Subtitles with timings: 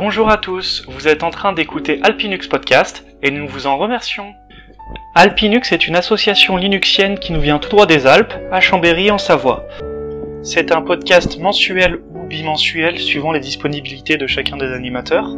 [0.00, 4.32] Bonjour à tous, vous êtes en train d'écouter Alpinux Podcast et nous vous en remercions.
[5.14, 9.18] Alpinux est une association linuxienne qui nous vient tout droit des Alpes, à Chambéry en
[9.18, 9.66] Savoie.
[10.42, 15.36] C'est un podcast mensuel ou bimensuel suivant les disponibilités de chacun des animateurs.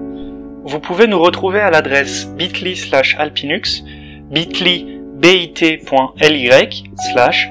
[0.62, 3.82] Vous pouvez nous retrouver à l'adresse bit.ly slash alpinux,
[4.30, 7.50] bit.ly bit.ly slash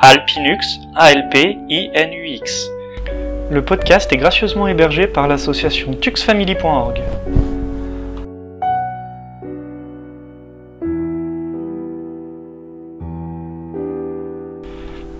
[0.00, 2.71] alpinux, A-L-P-I-N-U-X.
[3.52, 7.02] Le podcast est gracieusement hébergé par l'association tuxfamily.org.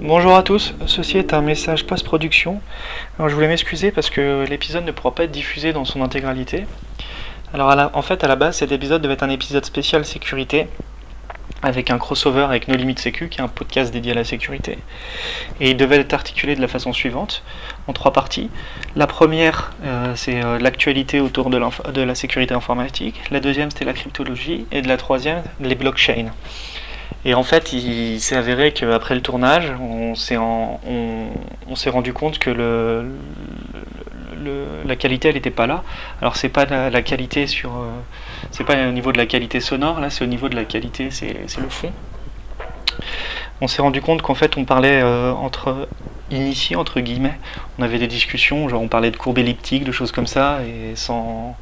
[0.00, 2.62] Bonjour à tous, ceci est un message post-production.
[3.18, 6.64] Je voulais m'excuser parce que l'épisode ne pourra pas être diffusé dans son intégralité.
[7.52, 10.68] Alors en fait à la base cet épisode devait être un épisode spécial sécurité
[11.62, 14.78] avec un crossover avec No Limit Sécu qui est un podcast dédié à la sécurité.
[15.60, 17.42] Et il devait être articulé de la façon suivante,
[17.86, 18.50] en trois parties.
[18.96, 23.20] La première, euh, c'est euh, l'actualité autour de, la sécurité informatique.
[23.30, 24.66] La deuxième, c'était la cryptologie.
[24.72, 26.32] Et de la troisième, les blockchains.
[27.24, 33.06] Et en fait, il, s'est avéré qu'après le tournage, on s'est, rendu compte que le-
[34.84, 35.82] la qualité, elle n'était pas là.
[36.20, 37.70] Alors, c'est pas la, qualité sur.
[37.70, 37.90] euh,
[38.50, 41.10] c'est pas au niveau de la qualité sonore, là, c'est au niveau de la qualité,
[41.10, 41.92] c'est, le fond.
[43.60, 45.88] On s'est rendu compte qu'en fait, on parlait euh, entre
[46.30, 47.38] initiés, entre guillemets.
[47.78, 50.96] On avait des discussions, genre on parlait de courbes elliptiques, de choses comme ça, et
[50.96, 51.56] sans,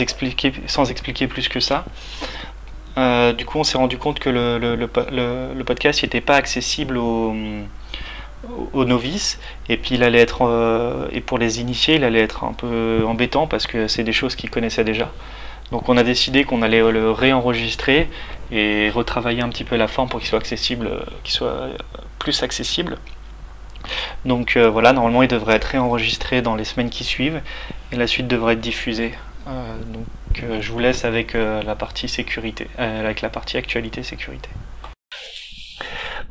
[0.00, 0.50] expliquer,
[1.26, 1.84] plus que ça.
[2.98, 6.96] Euh, du coup, on s'est rendu compte que le, le- le podcast n'était pas accessible
[6.98, 7.34] aux,
[8.72, 12.44] aux novices, et puis il allait être, euh, et pour les initiés, il allait être
[12.44, 15.10] un peu embêtant parce que c'est des choses qu'ils connaissaient déjà.
[15.70, 18.10] Donc on a décidé qu'on allait le réenregistrer
[18.50, 21.76] et retravailler un petit peu la forme pour qu'il soit accessible, euh, qu'il soit euh,
[22.18, 22.98] plus accessible.
[24.24, 27.40] Donc voilà, normalement il devrait être réenregistré dans les semaines qui suivent
[27.90, 29.12] et la suite devrait être diffusée.
[29.44, 34.48] Donc je vous laisse avec la partie sécurité, avec la partie actualité sécurité.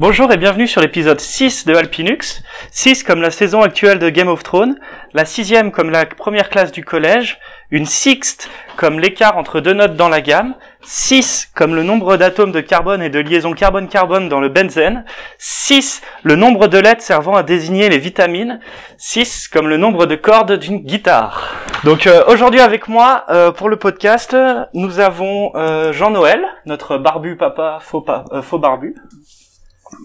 [0.02, 2.42] Bonjour et bienvenue sur l'épisode 6 de Alpinux.
[2.72, 4.80] 6 comme la saison actuelle de Game of Thrones,
[5.14, 7.38] la sixième comme la première classe du collège,
[7.70, 12.52] une sixte comme l'écart entre deux notes dans la gamme, 6 comme le nombre d'atomes
[12.52, 15.06] de carbone et de liaisons carbone-carbone dans le benzène,
[15.38, 18.60] 6 le nombre de lettres servant à désigner les vitamines,
[18.98, 21.54] 6 comme le nombre de cordes d'une guitare.
[21.84, 24.36] Donc euh, aujourd'hui avec moi euh, pour le podcast,
[24.74, 28.96] nous avons euh, Jean-Noël, notre barbu papa faux, euh, faux barbu,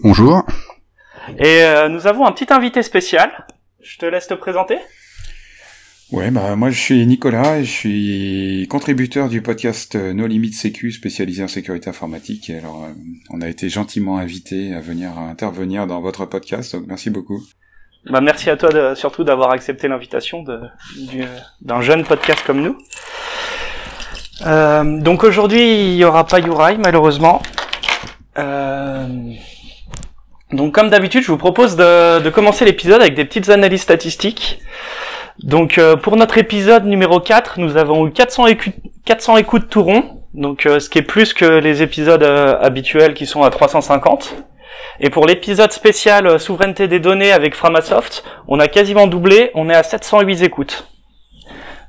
[0.03, 0.43] Bonjour.
[1.39, 3.45] et euh, nous avons un petit invité spécial.
[3.81, 4.77] Je te laisse te présenter.
[6.11, 10.53] Ouais, bah moi je suis Nicolas et je suis contributeur du podcast euh, No Limit
[10.53, 12.49] Sécu spécialisé en sécurité informatique.
[12.49, 12.93] Et alors, euh,
[13.29, 17.41] on a été gentiment invité à venir intervenir dans votre podcast, donc merci beaucoup.
[18.09, 20.45] Bah, merci à toi de- surtout d'avoir accepté l'invitation
[21.61, 22.77] d'un jeune podcast comme nous.
[24.45, 27.41] Euh, donc aujourd'hui, il y aura pas Yurai, malheureusement.
[28.37, 29.07] Euh,
[30.51, 34.59] donc comme d'habitude, je vous propose de, de commencer l'épisode avec des petites analyses statistiques.
[35.39, 38.73] Donc euh, pour notre épisode numéro 4, nous avons eu 400, écu-
[39.05, 40.03] 400 écoutes tout rond,
[40.33, 44.35] donc euh, ce qui est plus que les épisodes euh, habituels qui sont à 350.
[44.99, 49.69] Et pour l'épisode spécial euh, souveraineté des données avec Framasoft, on a quasiment doublé, on
[49.69, 50.87] est à 708 écoutes.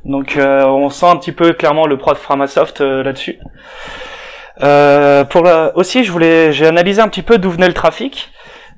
[0.04, 3.38] Donc euh, on sent un petit peu clairement le pro de Framasoft là-dessus.
[5.30, 5.44] Pour
[5.74, 8.30] aussi, je voulais, j'ai analysé un petit peu d'où venait le trafic.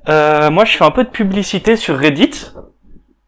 [0.09, 2.53] Euh, moi, je fais un peu de publicité sur Reddit.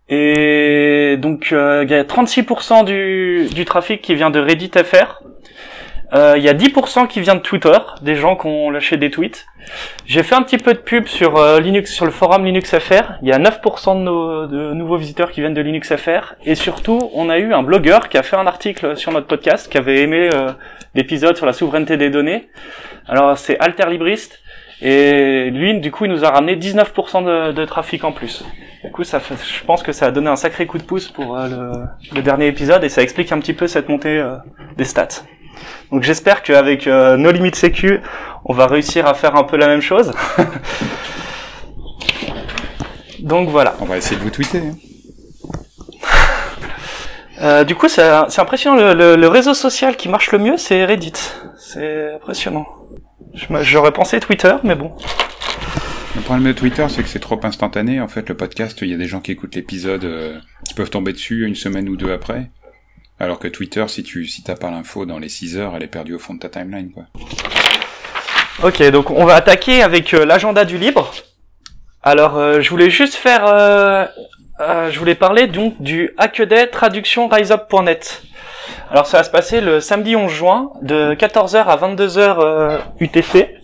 [0.09, 5.23] Et donc, euh, il y a 36% du, du trafic qui vient de Reddit FR.
[6.15, 9.11] Euh, Il y a 10% qui vient de Twitter, des gens qui ont lâché des
[9.11, 9.47] tweets.
[10.05, 13.13] J'ai fait un petit peu de pub sur euh, Linux, sur le forum Linux FR.
[13.23, 16.35] Il y a 9% de, nos, de nouveaux visiteurs qui viennent de Linux FR.
[16.45, 19.71] Et surtout, on a eu un blogueur qui a fait un article sur notre podcast,
[19.73, 20.29] qui avait aimé
[20.95, 22.51] l'épisode sur la souveraineté des données.
[23.09, 24.42] Alors, c'est Alter Libriste.
[24.85, 28.45] Et lui, du coup, il nous a ramené 19% de, de trafic en plus.
[28.85, 31.09] Du coup, ça fait, je pense que ça a donné un sacré coup de pouce
[31.09, 34.35] pour euh, le, le dernier épisode et ça explique un petit peu cette montée euh,
[34.77, 35.23] des stats.
[35.93, 38.01] Donc j'espère qu'avec euh, No Limit Sécu,
[38.45, 40.13] on va réussir à faire un peu la même chose.
[43.21, 43.75] Donc voilà.
[43.81, 44.63] On va essayer de vous tweeter.
[47.41, 47.65] hein.
[47.65, 48.77] Du coup, c'est c'est impressionnant.
[48.77, 51.13] Le, le- le réseau social qui marche le mieux, c'est Reddit.
[51.59, 52.67] C'est impressionnant.
[53.35, 54.93] J'aurais pensé Twitter, mais bon.
[56.15, 58.01] Le problème de Twitter, c'est que c'est trop instantané.
[58.01, 60.91] En fait, le podcast, il y a des gens qui écoutent l'épisode, euh, qui peuvent
[60.91, 62.51] tomber dessus une semaine ou deux après.
[63.19, 65.89] Alors que Twitter, si tu si t'as pas l'info dans les 6 heures, elle est
[65.89, 67.05] perdue au fond de ta timeline, quoi.
[68.63, 71.11] Ok, donc on va attaquer avec euh, l'agenda du libre.
[72.03, 73.47] Alors, euh, je voulais juste faire,
[74.59, 78.23] je voulais parler donc du Hackaday traduction riseup.net.
[78.91, 83.57] Alors ça va se passer le samedi 11 juin de 14h à 22h euh, UTC.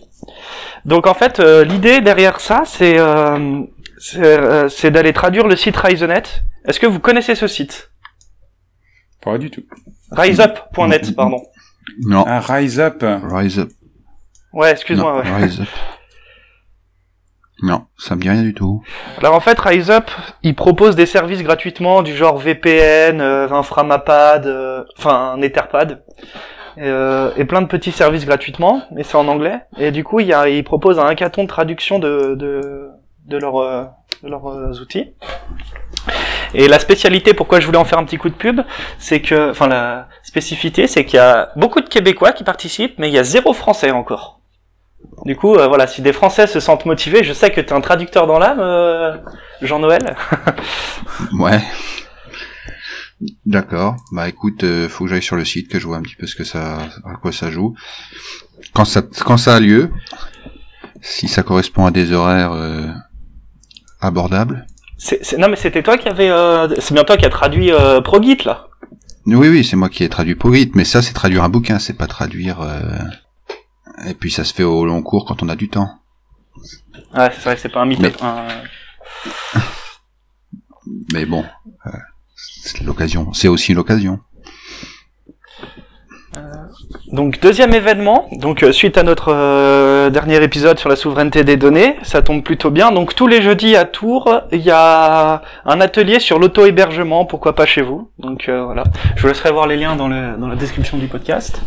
[0.85, 3.63] Donc en fait, euh, l'idée derrière ça, c'est euh,
[3.99, 6.23] c'est euh, d'aller traduire le site RiseNet.
[6.65, 7.91] Est-ce que vous connaissez ce site?
[9.21, 9.63] Pas du tout.
[10.11, 11.41] Riseup.net, pardon.
[12.05, 12.23] Non.
[12.27, 13.03] Ah, Rise Up.
[13.03, 13.69] Rise up.
[14.53, 15.23] Ouais, excuse-moi.
[15.23, 15.43] Non, ouais.
[15.43, 15.67] Rise up.
[17.61, 18.81] Non, ça me dit rien du tout.
[19.17, 20.09] Alors en fait, RiseUp,
[20.43, 26.03] il propose des services gratuitement du genre VPN, euh, Inframapad, euh, enfin un Etherpad,
[26.77, 29.59] euh, et plein de petits services gratuitement, mais c'est en anglais.
[29.77, 32.89] Et du coup, il, y a, il propose un hackathon de traduction de, de,
[33.25, 33.83] de, leurs, euh,
[34.23, 35.11] de leurs euh, outils.
[36.53, 38.61] Et la spécialité, pourquoi je voulais en faire un petit coup de pub,
[38.97, 43.09] c'est que, enfin la spécificité, c'est qu'il y a beaucoup de Québécois qui participent, mais
[43.09, 44.38] il y a zéro Français encore.
[45.29, 47.73] Du coup, euh, voilà, si des Français se sentent motivés, je sais que tu es
[47.73, 49.15] un traducteur dans l'âme, euh,
[49.61, 50.15] Jean-Noël.
[51.39, 51.61] Ouais.
[53.45, 53.95] D'accord.
[54.11, 56.25] Bah écoute, euh, faut que j'aille sur le site, que je vois un petit peu
[56.25, 57.75] ce que ça, à quoi ça joue.
[58.73, 59.91] Quand ça, quand ça a lieu,
[61.01, 62.53] si ça correspond à des horaires
[64.01, 64.65] abordables.
[64.97, 67.71] C'est, c'est- non mais c'était toi qui avait, euh, c'est bien toi qui a traduit
[68.03, 68.65] ProGit là.
[69.27, 71.93] Oui, oui, c'est moi qui ai traduit Pogit, mais ça c'est traduire un bouquin, c'est
[71.93, 72.61] pas traduire.
[74.05, 75.89] Euh, Et puis ça se fait au long cours quand on a du temps.
[77.15, 77.99] Ouais, c'est vrai que c'est pas un mythe.
[78.01, 78.47] Mais- un-
[81.13, 81.45] Mais bon,
[81.85, 81.89] euh,
[82.35, 83.31] c'est l'occasion.
[83.33, 84.19] C'est aussi l'occasion.
[87.11, 91.57] Donc deuxième événement, donc euh, suite à notre euh, dernier épisode sur la souveraineté des
[91.57, 92.91] données, ça tombe plutôt bien.
[92.91, 97.65] Donc tous les jeudis à Tours, il y a un atelier sur l'auto-hébergement, pourquoi pas
[97.65, 98.09] chez vous?
[98.19, 98.83] Donc euh, voilà,
[99.15, 101.61] je vous laisserai voir les liens dans, le, dans la description du podcast.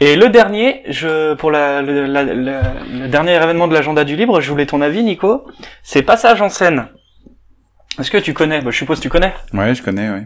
[0.00, 4.14] Et le dernier, je pour la, le, la- la- le dernier événement de l'agenda du
[4.16, 5.46] libre, je voulais ton avis, Nico.
[5.82, 6.88] C'est passage en scène.
[7.98, 8.60] Est-ce que tu connais?
[8.60, 9.34] Bah, Je suppose que tu connais.
[9.52, 10.24] Ouais, je connais, ouais.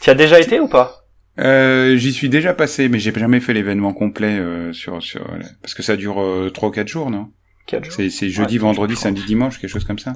[0.00, 1.04] Tu as déjà été ou pas?
[1.38, 5.24] Euh, j'y suis déjà passé, mais j'ai jamais fait l'événement complet euh, sur sur
[5.62, 7.30] parce que ça dure euh, trois ou quatre jours, non?
[7.66, 7.94] Quatre jours.
[7.94, 10.14] C'est c'est jeudi, Ouais, vendredi, samedi, dimanche, quelque chose comme ça.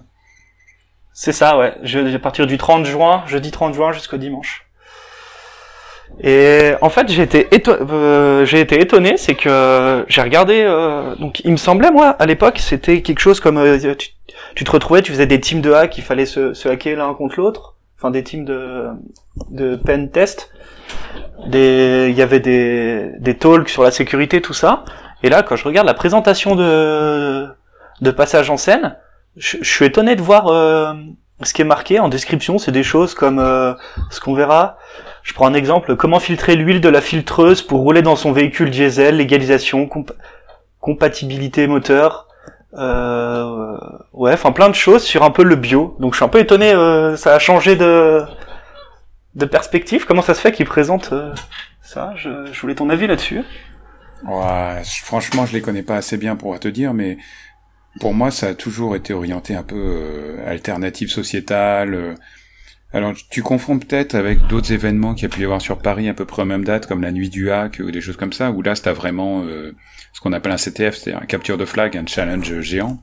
[1.14, 1.74] C'est ça, ouais.
[1.82, 4.65] Je, à partir du 30 juin, jeudi 30 juin jusqu'au dimanche.
[6.22, 10.62] Et en fait, j'ai été, éto- euh, été étonné, c'est que j'ai regardé.
[10.62, 14.10] euh, donc, il me semblait moi, à l'époque, c'était quelque chose comme euh, tu,
[14.54, 17.12] tu te retrouvais, tu faisais des teams de hack, il fallait se, se hacker l'un
[17.14, 18.86] contre l'autre, enfin des teams de
[19.50, 20.50] de pen test.
[21.46, 24.84] Des, il y avait des des talks sur la sécurité, tout ça.
[25.22, 27.46] Et là, quand je regarde la présentation de
[28.00, 28.96] de passage en scène,
[29.36, 30.94] je, je suis étonné de voir euh,
[31.42, 32.58] ce qui est marqué en description.
[32.58, 33.74] C'est des choses comme euh,
[34.10, 34.78] ce qu'on verra.
[35.22, 38.70] Je prends un exemple comment filtrer l'huile de la filtreuse pour rouler dans son véhicule
[38.70, 40.12] diesel, légalisation, comp-
[40.80, 42.28] compatibilité moteur.
[42.74, 43.76] Euh,
[44.12, 45.96] ouais, enfin plein de choses sur un peu le bio.
[46.00, 46.72] Donc je suis un peu étonné.
[46.72, 48.22] euh, ça a changé de
[49.34, 50.06] de perspective.
[50.06, 51.34] Comment ça se fait qu'ils présentent euh,
[51.82, 52.12] ça?
[52.16, 53.42] Je, je voulais ton avis là-dessus.
[54.26, 57.18] Ouais, franchement, je les connais pas assez bien pour te dire, mais
[58.00, 61.94] pour moi, ça a toujours été orienté un peu euh, alternative sociétale.
[61.94, 62.14] euh.
[62.92, 66.08] Alors, tu confonds peut-être avec d'autres événements qu'il y a pu y avoir sur Paris
[66.08, 68.32] à peu près aux mêmes dates, comme la nuit du hack ou des choses comme
[68.32, 69.74] ça, où là, c'était vraiment euh,
[70.12, 72.98] ce qu'on appelle un CTF, c'est-à-dire un capture de flag, un challenge géant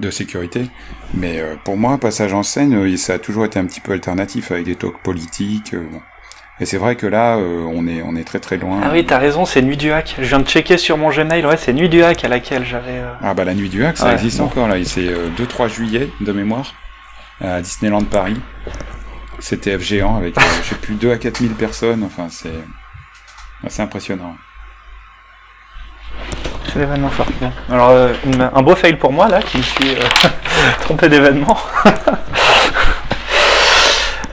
[0.00, 0.66] de sécurité.
[1.14, 3.92] Mais euh, pour moi, passage en scène, euh, ça a toujours été un petit peu
[3.92, 5.74] alternatif avec des talks politiques.
[5.74, 6.00] bon.
[6.58, 8.80] Et c'est vrai que là, euh, on est on est très très loin.
[8.82, 10.14] Ah oui, t'as raison, c'est Nuit du Hack.
[10.18, 11.44] Je viens de checker sur mon Gmail.
[11.44, 12.92] Ouais, c'est Nuit du Hack à laquelle j'avais.
[12.98, 14.44] euh, Ah bah la nuit du hack, ça Ouais, existe bon.
[14.46, 14.76] encore là.
[14.84, 16.72] C'est euh, 2-3 juillet de mémoire
[17.44, 18.40] à Disneyland Paris.
[19.38, 22.02] CTF géant avec, euh, je sais plus, 2 à 4 000 personnes.
[22.04, 22.48] Enfin, c'est
[23.66, 24.34] assez impressionnant.
[26.72, 27.26] C'est l'événement fort.
[27.38, 27.52] Bon.
[27.70, 27.90] Alors,
[28.54, 29.94] un beau fail pour moi, là, qui me suis
[30.80, 31.58] trompé d'événement.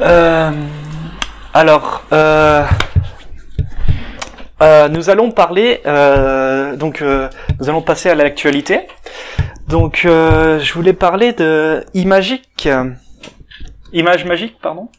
[0.01, 0.51] Euh,
[1.53, 2.63] alors, euh,
[4.61, 7.29] euh, nous allons parler, euh, donc, euh,
[7.59, 8.81] nous allons passer à l'actualité.
[9.67, 12.67] Donc, euh, je voulais parler de Imagic.
[13.93, 14.89] Image magique, pardon.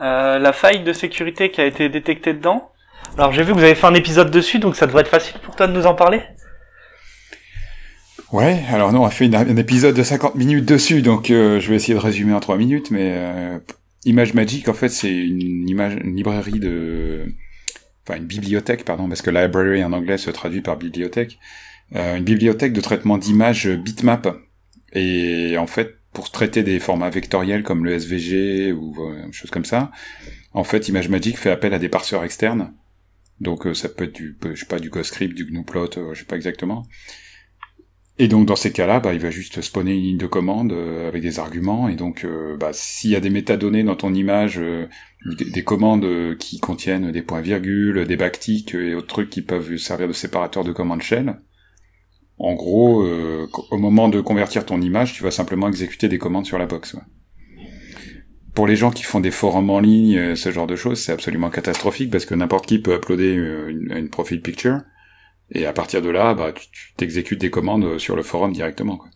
[0.00, 2.70] Euh, la faille de sécurité qui a été détectée dedans.
[3.16, 5.36] Alors j'ai vu que vous avez fait un épisode dessus, donc ça devrait être facile
[5.40, 6.20] pour toi de nous en parler.
[8.32, 11.60] Ouais, alors non, on a fait une- un épisode de 50 minutes dessus, donc euh,
[11.60, 13.58] je vais essayer de résumer en 3 minutes, mais euh,
[14.04, 17.26] Image Magic, en fait, c'est une image, une librairie de...
[18.06, 21.38] Enfin, une bibliothèque, pardon, parce que library en anglais se traduit par bibliothèque.
[21.94, 24.28] Euh, une bibliothèque de traitement d'images bitmap.
[24.92, 29.64] Et en fait, pour traiter des formats vectoriels comme le SVG ou euh, choses comme
[29.64, 29.90] ça,
[30.52, 32.72] en fait, Image Magic fait appel à des parseurs externes.
[33.40, 36.20] Donc euh, ça peut être du, je sais pas, du GhostScript, du GNUplot, euh, je
[36.20, 36.86] sais pas exactement.
[38.18, 41.08] Et donc dans ces cas-là, bah, il va juste spawner une ligne de commande euh,
[41.08, 41.88] avec des arguments.
[41.88, 44.86] Et donc, euh, bah, s'il y a des métadonnées dans ton image, euh,
[45.36, 50.06] des, des commandes qui contiennent des points-virgules, des backticks et autres trucs qui peuvent servir
[50.06, 51.40] de séparateurs de commande shell,
[52.36, 53.06] en gros,
[53.70, 56.96] au moment de convertir ton image, tu vas simplement exécuter des commandes sur la box.
[58.54, 61.48] Pour les gens qui font des forums en ligne, ce genre de choses, c'est absolument
[61.48, 64.80] catastrophique parce que n'importe qui peut uploader une, une profile picture
[65.50, 68.96] et à partir de là, bah, tu t'exécutes des commandes euh, sur le forum directement.
[68.96, 69.08] Quoi.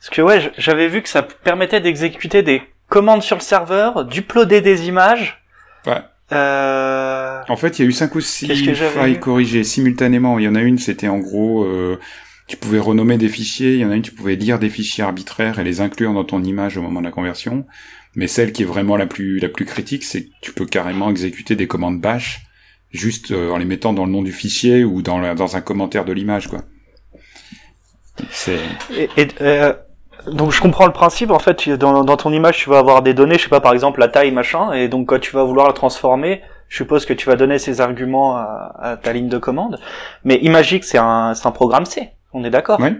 [0.00, 4.60] Parce que ouais, j'avais vu que ça permettait d'exécuter des commandes sur le serveur, d'uploader
[4.60, 5.42] des images.
[5.86, 6.00] Ouais.
[6.32, 7.40] Euh...
[7.48, 10.38] En fait, il y a eu cinq ou six failles corrigées simultanément.
[10.38, 11.98] Il y en a une, c'était en gros, euh,
[12.46, 13.74] tu pouvais renommer des fichiers.
[13.74, 16.24] Il y en a une, tu pouvais lire des fichiers arbitraires et les inclure dans
[16.24, 17.66] ton image au moment de la conversion.
[18.14, 21.10] Mais celle qui est vraiment la plus la plus critique, c'est que tu peux carrément
[21.10, 22.47] exécuter des commandes bash
[22.90, 26.04] juste euh, en les mettant dans le nom du fichier ou dans, dans un commentaire
[26.04, 26.60] de l'image, quoi.
[28.30, 28.58] C'est.
[29.16, 29.72] Et, euh,
[30.26, 31.30] donc je comprends le principe.
[31.30, 33.72] En fait, dans, dans ton image, tu vas avoir des données, je sais pas, par
[33.72, 37.12] exemple la taille, machin, et donc quand tu vas vouloir la transformer, je suppose que
[37.12, 39.80] tu vas donner ces arguments à, ta ligne de commande.
[40.24, 42.10] Mais Imagic, c'est un, c'est un programme C.
[42.32, 42.78] On est d'accord?
[42.80, 42.90] Oui.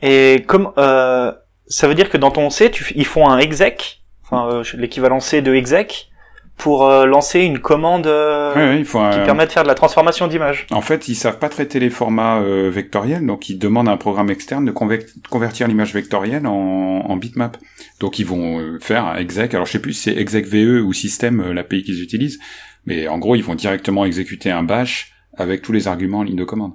[0.00, 1.32] Et comme euh,
[1.66, 5.20] ça veut dire que dans ton C, tu, ils font un exec, enfin euh, l'équivalent
[5.20, 6.10] C de exec,
[6.56, 10.66] pour euh, lancer une commande euh, qui permet de faire de la transformation d'image.
[10.70, 13.96] En fait, ils savent pas traiter les formats euh, vectoriels, donc ils demandent à un
[13.96, 17.56] programme externe de convertir l'image vectorielle en, en, bitmap.
[18.00, 19.54] Donc ils vont faire un exec.
[19.54, 22.38] Alors je sais plus si c'est exec VE ou système l'API qu'ils utilisent,
[22.86, 26.36] mais en gros ils vont directement exécuter un bash avec tous les arguments en ligne
[26.36, 26.74] de commande.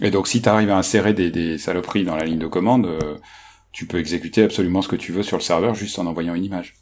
[0.00, 2.88] Et donc si tu arrives à insérer des, des, saloperies dans la ligne de commande,
[3.72, 6.44] tu peux exécuter absolument ce que tu veux sur le serveur juste en envoyant une
[6.44, 6.74] image.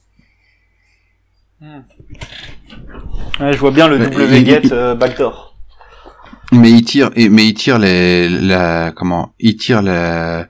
[1.60, 1.80] Hmm.
[3.40, 5.56] Ouais, je vois bien le wget euh, Baltor.
[6.52, 10.46] Mais il tire, mais il tire les, la, comment, il tire la,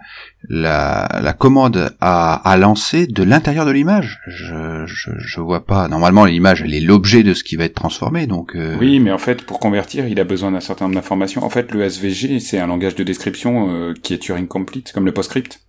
[0.49, 4.21] la, la commande à, à lancer de l'intérieur de l'image.
[4.29, 5.89] Je, je, je vois pas.
[5.89, 8.55] Normalement, l'image, elle est l'objet de ce qui va être transformé, donc.
[8.55, 11.43] Euh, oui, mais en fait, pour convertir, il a besoin d'un certain nombre d'informations.
[11.43, 15.05] En fait, le SVG, c'est un langage de description euh, qui est Turing complete, comme
[15.07, 15.61] le PostScript.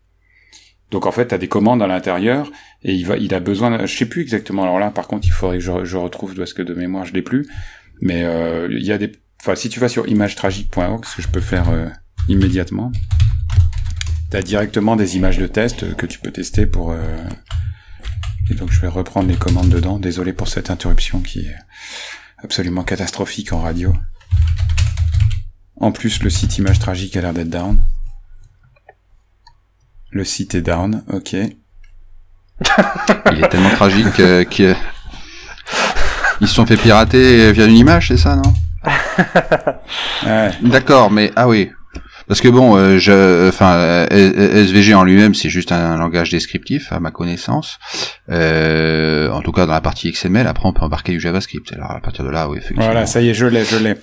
[0.92, 2.52] Donc en fait, tu as des commandes à l'intérieur
[2.84, 4.64] et il a besoin, je sais plus exactement.
[4.64, 7.14] Alors là, par contre, il faudrait que je, je retrouve parce que de mémoire, je
[7.14, 7.48] l'ai plus.
[8.02, 11.28] Mais euh, il y a des, enfin, si tu vas sur imagetragique.org, ce que je
[11.28, 11.88] peux faire euh,
[12.28, 12.92] immédiatement,
[14.30, 16.92] t'as directement des images de test que tu peux tester pour.
[16.92, 17.28] Euh,
[18.50, 20.00] et donc je vais reprendre les commandes dedans.
[20.00, 21.56] Désolé pour cette interruption qui est
[22.38, 23.94] absolument catastrophique en radio.
[25.76, 27.82] En plus, le site Image Tragique a l'air d'être down.
[30.12, 31.34] Le site est down, ok.
[33.32, 34.76] Il est tellement tragique euh, qu'ils
[36.42, 38.54] se sont fait pirater via une image, c'est ça, non?
[40.26, 40.52] Ouais.
[40.62, 41.70] D'accord, mais ah oui.
[42.30, 47.00] Parce que bon, euh, je, enfin, SVG en lui-même, c'est juste un, langage descriptif, à
[47.00, 47.80] ma connaissance.
[48.30, 51.74] Euh, en tout cas, dans la partie XML, après, on peut embarquer du JavaScript.
[51.74, 52.86] Alors, à partir de là, oui, effectivement.
[52.86, 53.96] Voilà, ça y est, je l'ai, je l'ai.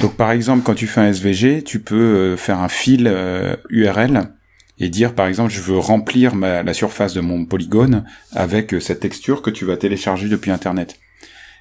[0.00, 3.12] Donc, par exemple, quand tu fais un SVG, tu peux euh, faire un fil
[3.68, 4.22] URL
[4.78, 9.00] et dire par exemple je veux remplir la surface de mon polygone avec euh, cette
[9.00, 10.98] texture que tu vas télécharger depuis internet.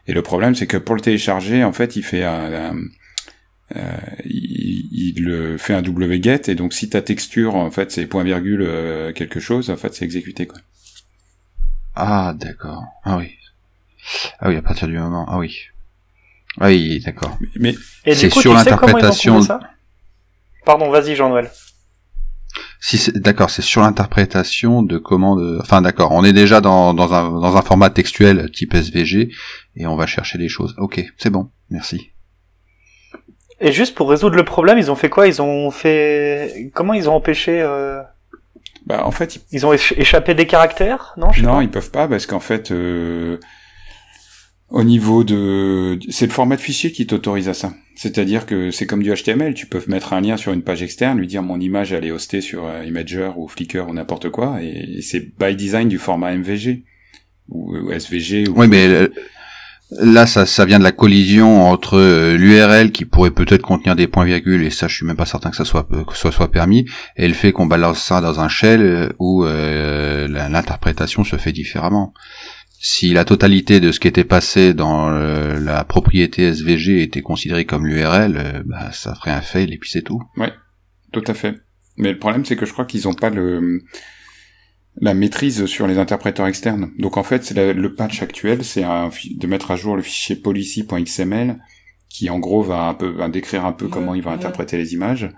[0.08, 2.76] Et le problème c'est que pour le télécharger en fait il fait un,
[3.76, 8.24] euh, il, il, fait un wget et donc si ta texture en fait c'est point
[8.24, 10.60] virgule euh, quelque chose en fait c'est exécuté quoi.
[11.96, 12.84] Ah d'accord.
[13.04, 13.36] Ah oui.
[14.40, 15.26] Ah oui à partir du moment.
[15.28, 15.58] Ah oui.
[16.60, 17.38] Ah oui d'accord.
[17.56, 17.76] Mais,
[18.06, 19.40] c'est sur l'interprétation.
[20.66, 21.50] Pardon vas-y Jean-Noël.
[22.84, 25.38] Si d'accord, c'est sur l'interprétation de comment.
[25.62, 29.30] Enfin d'accord, on est déjà dans, dans, un, dans un format textuel type SVG
[29.76, 30.74] et on va chercher des choses.
[30.80, 32.12] Ok, c'est bon, merci.
[33.60, 35.28] Et juste pour résoudre le problème, ils ont fait quoi?
[35.28, 38.02] Ils ont fait comment Ils ont empêché euh...
[38.88, 39.64] Bah en fait, ils...
[39.68, 43.38] ont échappé des caractères, non Non, ils peuvent pas parce qu'en fait, euh...
[44.70, 47.72] au niveau de, c'est le format de fichier qui t'autorise à ça.
[48.02, 51.20] C'est-à-dire que c'est comme du HTML, tu peux mettre un lien sur une page externe,
[51.20, 54.58] lui dire mon image elle est hostée sur euh, Imager ou Flickr ou n'importe quoi,
[54.60, 56.84] et c'est by design du format MVG
[57.50, 58.46] ou, SVG.
[58.56, 59.08] oui, mais euh,
[60.00, 64.26] là ça, vient de la collision entre euh, l'URL qui pourrait peut-être contenir des points
[64.26, 66.88] virgules, et ça je suis même pas certain que ça soit que ça soit permis,
[67.18, 72.16] et le fait qu'on balance ça dans un shell où l'interprétation se fait différemment
[72.84, 77.66] si la totalité de ce qui était passé dans euh, la propriété SVG était considérée
[77.66, 80.20] comme l'URL, euh, bah, ça ferait un fail et puis c'est tout.
[80.36, 80.52] Ouais,
[81.12, 81.62] tout à fait.
[81.98, 83.84] Mais le problème, c'est que je crois qu'ils n'ont pas le
[85.00, 86.92] la maîtrise sur les interpréteurs externes.
[86.98, 91.58] Donc en fait, c'est le patch actuel, c'est de mettre à jour le fichier policy.xml
[92.10, 94.94] qui en gros va un peu va décrire un peu comment il va interpréter les
[94.94, 95.30] images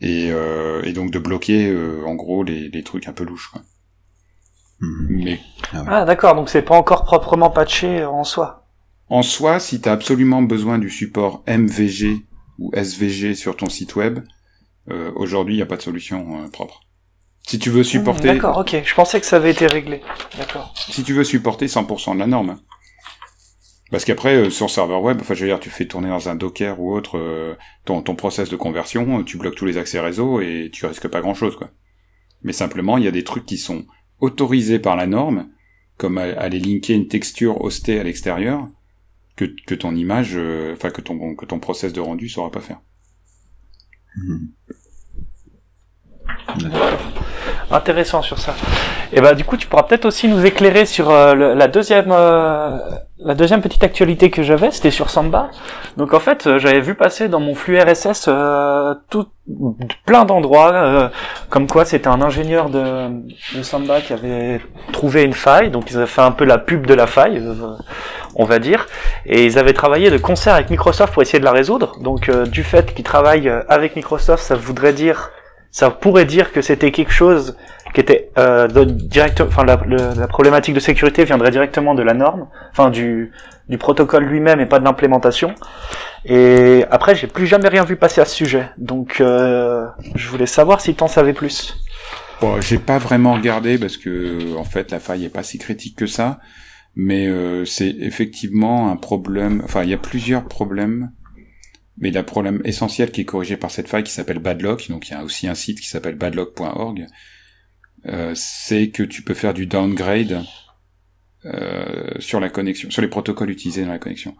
[0.00, 3.48] et, euh, et donc de bloquer euh, en gros les, les trucs un peu louches.
[3.52, 3.62] Quoi.
[4.80, 5.06] Mhm.
[5.24, 5.40] Mais
[5.72, 8.66] Ah d'accord, donc c'est pas encore proprement patché en soi.
[9.08, 12.24] en soi, si tu as absolument besoin du support MVG
[12.58, 14.20] ou SVG sur ton site web,
[14.90, 16.80] euh, aujourd'hui il n'y a pas de solution euh, propre.
[17.46, 18.76] Si tu veux supporter, Hmm, D'accord, ok.
[18.84, 20.02] Je pensais que ça avait été réglé.
[20.36, 20.74] D'accord.
[20.76, 22.58] si tu veux supporter 100% de la norme.
[23.90, 26.34] Parce qu'après, euh, sur serveur web, enfin, je veux dire, tu fais tourner dans un
[26.34, 27.54] Docker ou autre euh,
[27.86, 31.22] ton, ton process de conversion, tu bloques tous les accès réseau et tu risques pas
[31.22, 31.70] grand-chose, quoi.
[32.42, 33.86] Mais simplement, il y a des trucs qui sont
[34.20, 35.48] autorisés par la norme,
[35.96, 38.68] comme aller linker une texture hostée à l'extérieur,
[39.36, 42.60] que, que ton image, euh, enfin, que ton, que ton process de rendu saura pas
[42.60, 42.80] faire.
[44.16, 44.48] Mhm.
[47.70, 48.54] Intéressant sur ça.
[49.12, 52.78] Et bah du coup, tu pourras peut-être aussi nous éclairer sur euh, la deuxième euh,
[53.20, 55.50] la deuxième petite actualité que j'avais, c'était sur Samba.
[55.96, 59.26] Donc en fait, euh, j'avais vu passer dans mon flux RSS euh, tout
[60.04, 61.08] plein d'endroits euh,
[61.48, 63.08] comme quoi c'était un ingénieur de,
[63.56, 64.60] de Samba qui avait
[64.92, 67.42] trouvé une faille, donc ils avaient fait un peu la pub de la faille,
[68.36, 68.86] on va dire,
[69.26, 71.98] et ils avaient travaillé de concert avec Microsoft pour essayer de la résoudre.
[72.00, 75.30] Donc euh, du fait qu'ils travaillent avec Microsoft, ça voudrait dire
[75.78, 77.56] ça pourrait dire que c'était quelque chose
[77.94, 82.48] qui était euh, direct, enfin la, la problématique de sécurité viendrait directement de la norme,
[82.72, 83.30] enfin du,
[83.68, 85.54] du protocole lui-même et pas de l'implémentation.
[86.24, 90.46] Et après, j'ai plus jamais rien vu passer à ce sujet, donc euh, je voulais
[90.46, 91.76] savoir si t'en savais plus.
[92.40, 95.94] Bon, j'ai pas vraiment regardé parce que en fait la faille est pas si critique
[95.94, 96.40] que ça,
[96.96, 99.62] mais euh, c'est effectivement un problème.
[99.64, 101.12] Enfin, il y a plusieurs problèmes,
[102.00, 105.12] mais le problème essentiel qui est corrigé par cette faille qui s'appelle Badlock, donc il
[105.12, 107.06] y a aussi un site qui s'appelle badlock.org,
[108.06, 110.44] euh, c'est que tu peux faire du downgrade
[111.44, 114.36] euh, sur la connexion, sur les protocoles utilisés dans la connexion.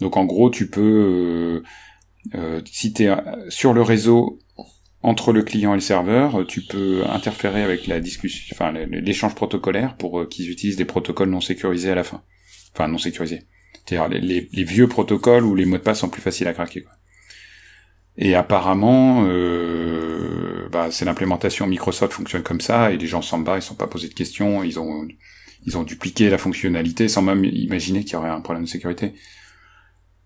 [0.00, 1.62] Donc en gros, tu peux,
[2.34, 3.16] euh, euh, si euh,
[3.48, 4.38] sur le réseau
[5.02, 10.76] entre le client et le serveur, tu peux interférer avec l'échange protocolaire pour qu'ils utilisent
[10.76, 12.22] des protocoles non sécurisés à la fin.
[12.72, 13.42] Enfin non sécurisés.
[13.84, 16.84] C'est-à-dire les, vieux protocoles où les mots de passe sont plus faciles à craquer.
[18.18, 23.62] Et apparemment, euh, bah, c'est l'implémentation Microsoft fonctionne comme ça et les gens Samba ils
[23.62, 25.06] sont pas posés de questions, ils ont
[25.64, 29.14] ils ont dupliqué la fonctionnalité sans même imaginer qu'il y aurait un problème de sécurité.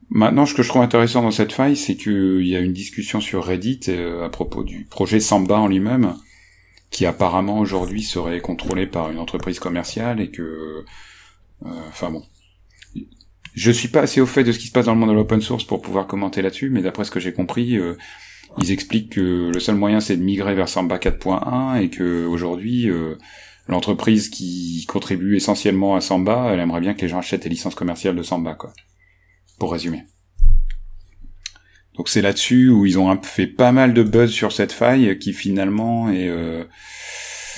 [0.08, 3.20] Maintenant, ce que je trouve intéressant dans cette faille, c'est qu'il y a une discussion
[3.20, 6.14] sur Reddit euh, à propos du projet Samba en lui-même,
[6.90, 10.84] qui apparemment aujourd'hui serait contrôlé par une entreprise commerciale et que, euh,
[11.88, 12.22] enfin bon,
[13.56, 15.14] je suis pas assez au fait de ce qui se passe dans le monde de
[15.14, 17.94] l'open source pour pouvoir commenter là-dessus, mais d'après ce que j'ai compris, euh,
[18.58, 22.88] ils expliquent que le seul moyen c'est de migrer vers Samba 4.1 et que aujourd'hui
[22.88, 23.16] euh,
[23.66, 27.74] l'entreprise qui contribue essentiellement à Samba, elle aimerait bien que les gens achètent les licences
[27.74, 28.72] commerciales de Samba, quoi.
[29.58, 30.04] Pour résumer.
[31.96, 35.32] Donc c'est là-dessus où ils ont fait pas mal de buzz sur cette faille qui
[35.32, 36.64] finalement est euh,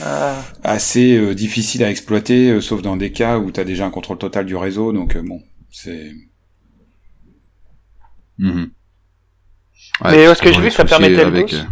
[0.00, 3.84] Ah, assez euh, difficile à exploiter, euh, sauf dans des cas où tu as déjà
[3.84, 4.92] un contrôle total du réseau.
[4.92, 5.42] Donc euh, bon,
[5.83, 6.12] c'est
[8.38, 8.71] Mhm.
[10.05, 11.62] Mais parce est-ce que j'ai on vu que ça permettait le avec, euh,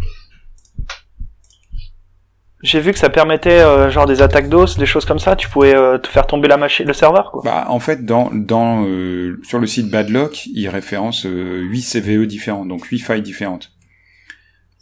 [2.63, 5.37] J'ai vu que ça permettait euh, genre des attaques DOS, des choses comme ça.
[5.37, 7.43] Tu pouvais euh, te faire tomber la machine, le serveur, quoi.
[7.45, 12.27] bah en fait dans dans euh, sur le site Badlock, il référence euh, 8 CVE
[12.27, 13.73] différents, donc 8 failles différentes.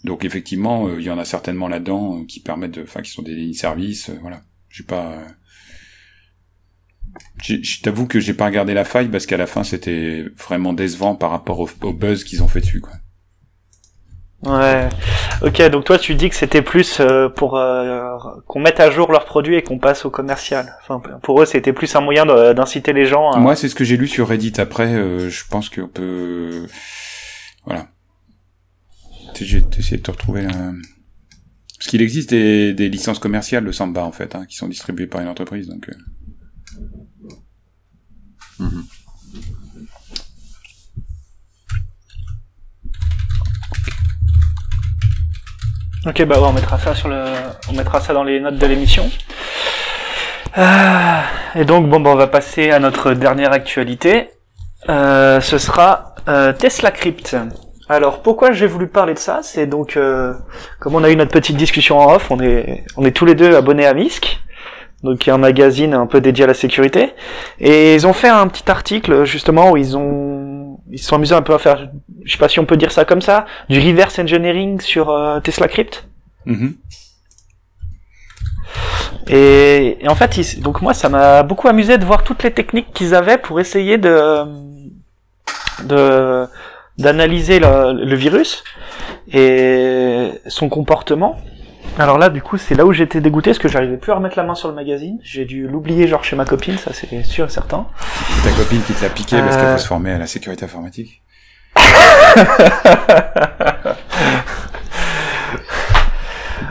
[0.04, 3.10] Donc effectivement, euh, il y en a certainement là-dedans euh, qui permettent de enfin qui
[3.10, 4.40] sont des services, euh, voilà.
[4.70, 5.18] J'ai pas
[7.42, 11.14] Je t'avoue que j'ai pas regardé la faille parce qu'à la fin c'était vraiment décevant
[11.14, 12.92] par rapport au, au buzz qu'ils ont fait dessus quoi.
[14.46, 14.90] Ouais.
[15.42, 18.02] Ok, donc toi tu dis que c'était plus euh, pour euh,
[18.46, 20.74] qu'on mette à jour leurs produits et qu'on passe au commercial.
[20.82, 23.30] Enfin, pour eux, c'était plus un moyen d'inciter les gens.
[23.30, 23.38] À...
[23.38, 24.52] Moi, c'est ce que j'ai lu sur Reddit.
[24.58, 26.66] Après, euh, je pense qu'on peut,
[27.64, 27.86] voilà.
[29.40, 30.50] J'ai essayé de te retrouver là.
[31.78, 35.06] Parce qu'il existe des, des licences commerciales de Samba en fait, hein, qui sont distribuées
[35.06, 35.68] par une entreprise.
[35.68, 35.90] Donc,
[46.06, 47.24] Ok, bah ouais, on mettra ça sur le,
[47.70, 49.08] on mettra ça dans les notes de l'émission.
[50.54, 51.22] Ah,
[51.54, 54.28] et donc bon, bah, on va passer à notre dernière actualité.
[54.90, 57.34] Euh, ce sera euh, Tesla Crypt.
[57.88, 59.40] Alors pourquoi j'ai voulu parler de ça?
[59.42, 60.34] C'est donc euh,
[60.78, 63.34] comme on a eu notre petite discussion en off, on est on est tous les
[63.34, 64.40] deux abonnés à MISC,
[65.02, 67.14] donc qui est un magazine un peu dédié à la sécurité,
[67.60, 70.53] et ils ont fait un petit article justement où ils ont
[70.90, 71.88] ils se sont amusés un peu à faire,
[72.24, 75.40] je sais pas si on peut dire ça comme ça, du reverse engineering sur euh,
[75.40, 76.06] Tesla Crypt.
[76.46, 76.74] mhm.
[79.28, 82.50] Et, et en fait, ils- donc moi, ça m'a beaucoup amusé de voir toutes les
[82.52, 84.44] techniques qu'ils avaient pour essayer de
[85.84, 86.46] de
[86.98, 88.62] d'analyser le, le virus.
[89.32, 91.38] Et son comportement,
[91.98, 94.36] alors là, du coup, c'est là où j'étais dégoûté parce que j'arrivais plus à remettre
[94.36, 95.18] la main sur le magazine.
[95.22, 97.86] J'ai dû l'oublier, genre chez ma copine, ça c'est sûr et certain.
[98.42, 99.72] Ta copine qui te l'a piqué parce qu'elle Euh.
[99.72, 101.22] veut se former à la sécurité informatique.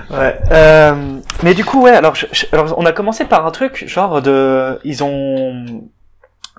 [0.09, 0.38] Ouais.
[0.51, 1.91] Euh, mais du coup, ouais.
[1.91, 5.65] Alors, je- je- alors, on a commencé par un truc genre de, ils ont,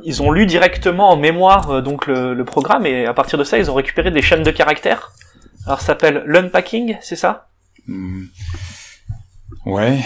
[0.02, 3.44] ils ont lu directement en mémoire euh, donc le, le programme et à partir de
[3.44, 5.12] ça, ils ont récupéré des chaînes de caractères.
[5.66, 7.46] Alors, ça s'appelle l'unpacking, c'est ça?
[7.86, 8.24] Hmm.
[9.66, 9.98] Ouais.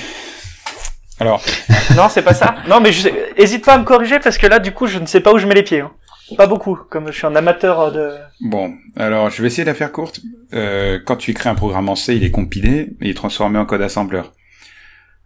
[1.20, 1.42] Alors,
[1.96, 2.56] Non, c'est pas ça.
[2.68, 5.06] Non, mais je hésite pas à me corriger parce que là, du coup, je ne
[5.06, 5.80] sais pas où je mets les pieds.
[5.80, 5.90] hein.
[6.36, 8.16] Pas beaucoup, comme je suis un amateur euh, de.
[8.42, 10.20] bon, alors je vais essayer de la faire courte.
[10.52, 13.58] Euh, quand tu écris un programme en C, il est compilé et il est transformé
[13.58, 14.34] en code assembleur.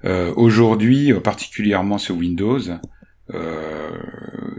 [0.04, 2.60] Euh, Aujourd'hui, euh, particulièrement sur Windows,
[3.34, 3.90] euh,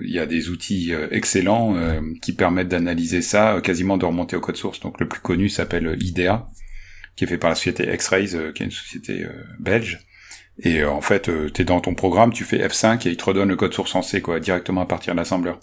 [0.02, 1.76] il y a des outils excellents
[2.22, 4.82] qui permettent d'analyser ça, quasiment de remonter au code source.
[4.82, 6.46] Donc le plus connu s'appelle IDEA,
[7.16, 10.00] qui est fait par la société X-Rays, euh, qui est une société euh, belge.
[10.60, 13.18] Et euh, en fait, euh, tu es dans ton programme, tu fais F5 et il
[13.18, 15.60] te redonne le code source en C, quoi, directement à partir de l'assembleur.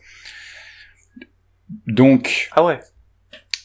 [1.86, 2.80] Donc, Ah ouais.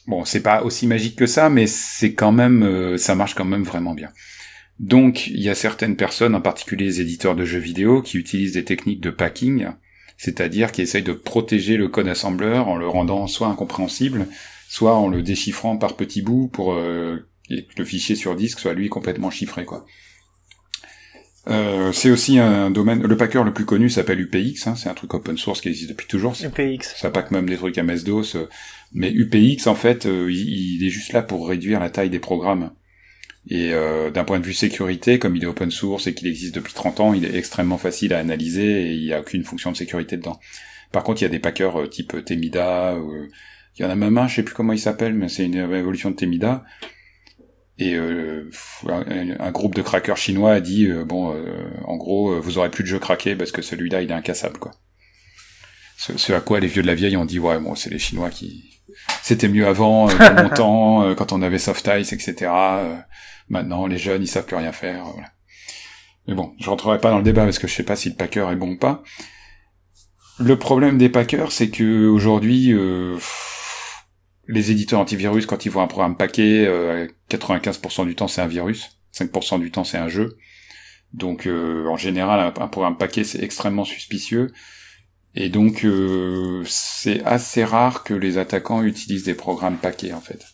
[0.07, 3.45] Bon, c'est pas aussi magique que ça, mais c'est quand même, euh, ça marche quand
[3.45, 4.09] même vraiment bien.
[4.77, 8.53] Donc, il y a certaines personnes, en particulier les éditeurs de jeux vidéo, qui utilisent
[8.53, 9.67] des techniques de packing,
[10.17, 14.27] c'est-à-dire qui essayent de protéger le code assembleur en le rendant soit incompréhensible,
[14.67, 18.89] soit en le déchiffrant par petits bouts pour euh, le fichier sur disque soit lui
[18.89, 19.85] complètement chiffré, quoi.
[21.47, 23.03] Euh, c'est aussi un domaine.
[23.03, 24.67] Le packer le plus connu s'appelle UPX.
[24.67, 26.33] Hein, c'est un truc open source qui existe depuis toujours.
[26.33, 26.95] UPX.
[26.95, 28.49] ça pack même des trucs MS-DOS, euh,
[28.93, 32.19] mais UPX en fait, euh, il, il est juste là pour réduire la taille des
[32.19, 32.71] programmes.
[33.47, 36.55] Et euh, d'un point de vue sécurité, comme il est open source et qu'il existe
[36.55, 39.71] depuis 30 ans, il est extrêmement facile à analyser et il n'y a aucune fonction
[39.71, 40.39] de sécurité dedans.
[40.91, 43.27] Par contre, il y a des packers type Temida, euh,
[43.77, 45.55] il y en a même un, je sais plus comment il s'appelle, mais c'est une
[45.55, 46.63] évolution de Temida.
[47.77, 48.49] Et euh,
[48.87, 52.57] un, un groupe de crackers chinois a dit euh, bon, euh, en gros, euh, vous
[52.57, 54.71] aurez plus de jeux craqués parce que celui-là, il est incassable, quoi.
[55.97, 57.99] Ce, ce à quoi les vieux de la vieille ont dit ouais bon c'est les
[57.99, 58.81] Chinois qui
[59.21, 62.97] c'était mieux avant euh, dans mon temps euh, quand on avait soft ice etc euh,
[63.47, 65.29] maintenant les jeunes ils savent plus rien faire voilà
[66.27, 68.15] mais bon je rentrerai pas dans le débat parce que je sais pas si le
[68.15, 69.03] packer est bon ou pas
[70.37, 73.17] le problème des packers c'est que aujourd'hui euh,
[74.47, 78.47] les éditeurs antivirus quand ils voient un programme paqué euh, 95% du temps c'est un
[78.47, 80.37] virus 5% du temps c'est un jeu.
[81.13, 84.51] Donc euh, en général un, programme paqué c'est extrêmement suspicieux.
[85.37, 90.45] Et donc, euh, c'est assez rare que les attaquants utilisent des programmes paquets, en fait.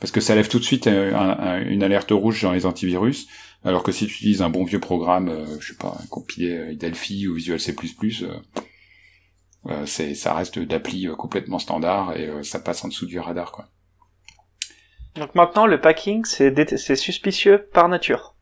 [0.00, 2.64] Parce que ça lève tout de suite euh, un- un- une alerte rouge dans les
[2.64, 3.26] antivirus,
[3.64, 7.34] alors que si tu utilises un bon vieux programme, je sais pas, compilé Delphi ou
[7.34, 7.74] Visual C++,
[9.86, 13.52] c'est, ça reste d'appli euh, complètement standard et euh, ça passe en dessous du radar,
[13.52, 13.66] quoi.
[15.16, 18.36] Donc maintenant, le packing, c'est suspicieux par nature.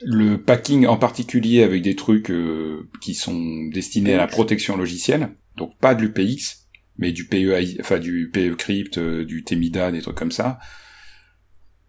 [0.00, 5.30] Le packing en particulier avec des trucs euh, qui sont destinés à la protection logicielle,
[5.56, 6.66] donc pas de l'UPX,
[6.98, 10.58] mais du PEI, enfin du PE crypt, euh, du Temida, des trucs comme ça,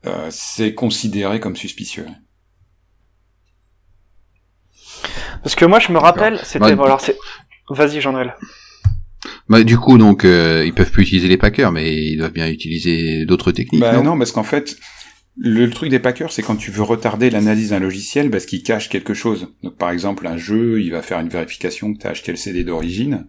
[0.05, 2.07] euh, c'est considéré comme suspicieux.
[5.43, 6.65] Parce que moi, je me rappelle, c'était.
[6.65, 6.75] Ouais.
[6.75, 7.17] bon, alors c'est.
[7.69, 8.35] Vas-y, Jean-Noël.
[9.49, 12.49] Bah, du coup, donc, euh, ils peuvent plus utiliser les packers, mais ils doivent bien
[12.49, 14.77] utiliser d'autres techniques, Bah non, non, parce qu'en fait,
[15.37, 18.89] le, truc des packers, c'est quand tu veux retarder l'analyse d'un logiciel parce qu'il cache
[18.89, 19.53] quelque chose.
[19.63, 22.37] Donc par exemple, un jeu, il va faire une vérification que tu as acheté le
[22.37, 23.27] CD d'origine.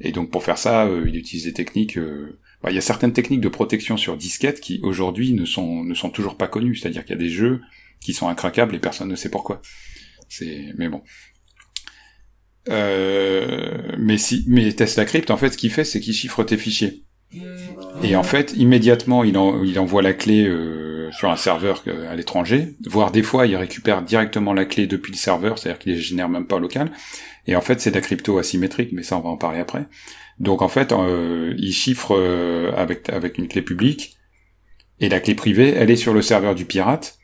[0.00, 1.96] Et donc pour faire ça, euh, il utilise des techniques...
[1.96, 5.84] euh, bah, il y a certaines techniques de protection sur disquette qui aujourd'hui ne sont,
[5.84, 6.76] ne sont toujours pas connues.
[6.76, 7.60] C'est-à-dire qu'il y a des jeux
[8.00, 9.60] qui sont incraquables et personne ne sait pourquoi.
[10.28, 11.02] C'est, mais bon.
[12.70, 16.56] Euh, mais si, mais Tesla Crypt, en fait, ce qu'il fait, c'est qu'il chiffre tes
[16.56, 17.02] fichiers.
[18.02, 22.10] Et en fait, immédiatement, il, en- il envoie la clé euh, sur un serveur euh,
[22.10, 25.92] à l'étranger, voire des fois, il récupère directement la clé depuis le serveur, c'est-à-dire qu'il
[25.92, 26.92] les génère même pas local.
[27.46, 29.86] Et en fait, c'est de la crypto asymétrique, mais ça, on va en parler après.
[30.38, 34.16] Donc en fait, euh, il chiffre euh, avec avec une clé publique,
[35.00, 37.18] et la clé privée, elle est sur le serveur du pirate.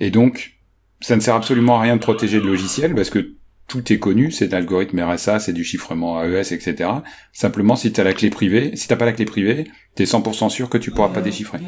[0.00, 0.56] Et donc,
[1.00, 3.34] ça ne sert absolument à rien de protéger le logiciel, parce que
[3.68, 6.90] tout est connu, c'est de l'algorithme RSA, c'est du chiffrement AES, etc.
[7.32, 10.68] Simplement, si t'as la clé privée, si t'as pas la clé privée, t'es 100% sûr
[10.68, 11.58] que tu pourras pas déchiffrer.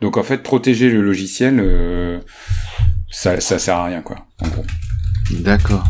[0.00, 2.20] Donc en fait, protéger le logiciel, euh,
[3.10, 4.26] ça, ça sert à rien, quoi.
[4.42, 4.64] En gros.
[5.30, 5.84] D'accord.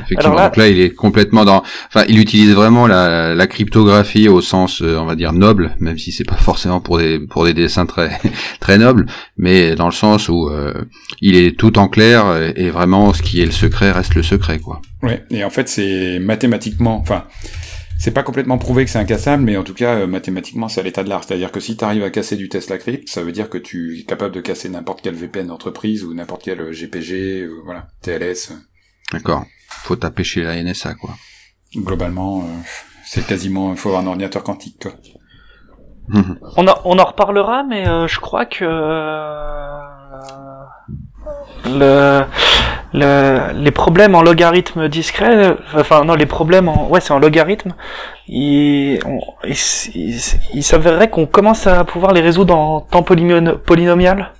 [0.00, 1.62] Effectivement, Alors là- donc là, il est complètement dans.
[1.88, 5.98] Enfin, il utilise vraiment la, la cryptographie au sens, euh, on va dire noble, même
[5.98, 8.18] si c'est pas forcément pour des pour des dessins très
[8.60, 10.74] très nobles, mais dans le sens où euh,
[11.20, 14.58] il est tout en clair et vraiment ce qui est le secret reste le secret,
[14.58, 14.80] quoi.
[15.02, 15.24] Ouais.
[15.30, 17.24] Et en fait, c'est mathématiquement, enfin,
[17.98, 20.82] c'est pas complètement prouvé que c'est incassable, mais en tout cas, euh, mathématiquement, c'est à
[20.82, 21.24] l'état de l'art.
[21.24, 23.98] C'est-à-dire que si tu arrives à casser du Tesla Crypt, ça veut dire que tu
[24.00, 28.52] es capable de casser n'importe quel VPN d'entreprise ou n'importe quel GPG, euh, voilà, TLS.
[29.12, 29.44] D'accord.
[29.82, 31.10] Faut taper chez la NSA, quoi.
[31.76, 32.44] Globalement, euh,
[33.04, 34.92] c'est quasiment, il faut avoir un ordinateur quantique, quoi.
[36.56, 39.78] On, en- on en reparlera, mais euh, je crois que euh,
[41.66, 42.24] le,
[42.92, 47.74] le, les problèmes en logarithme discret, enfin non, les problèmes en, ouais, c'est en logarithme,
[48.28, 52.80] il, on- il, s- il s- il s'avérerait qu'on commence à pouvoir les résoudre en
[52.82, 54.32] temps polynomial.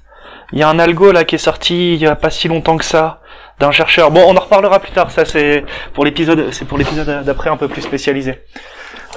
[0.52, 2.76] Il y a un algo là qui est sorti il y a pas si longtemps
[2.76, 3.20] que ça
[3.60, 4.10] d'un chercheur.
[4.10, 5.10] Bon, on en reparlera plus tard.
[5.10, 8.34] Ça, c'est pour l'épisode, c'est pour l'épisode d'après un peu plus spécialisé.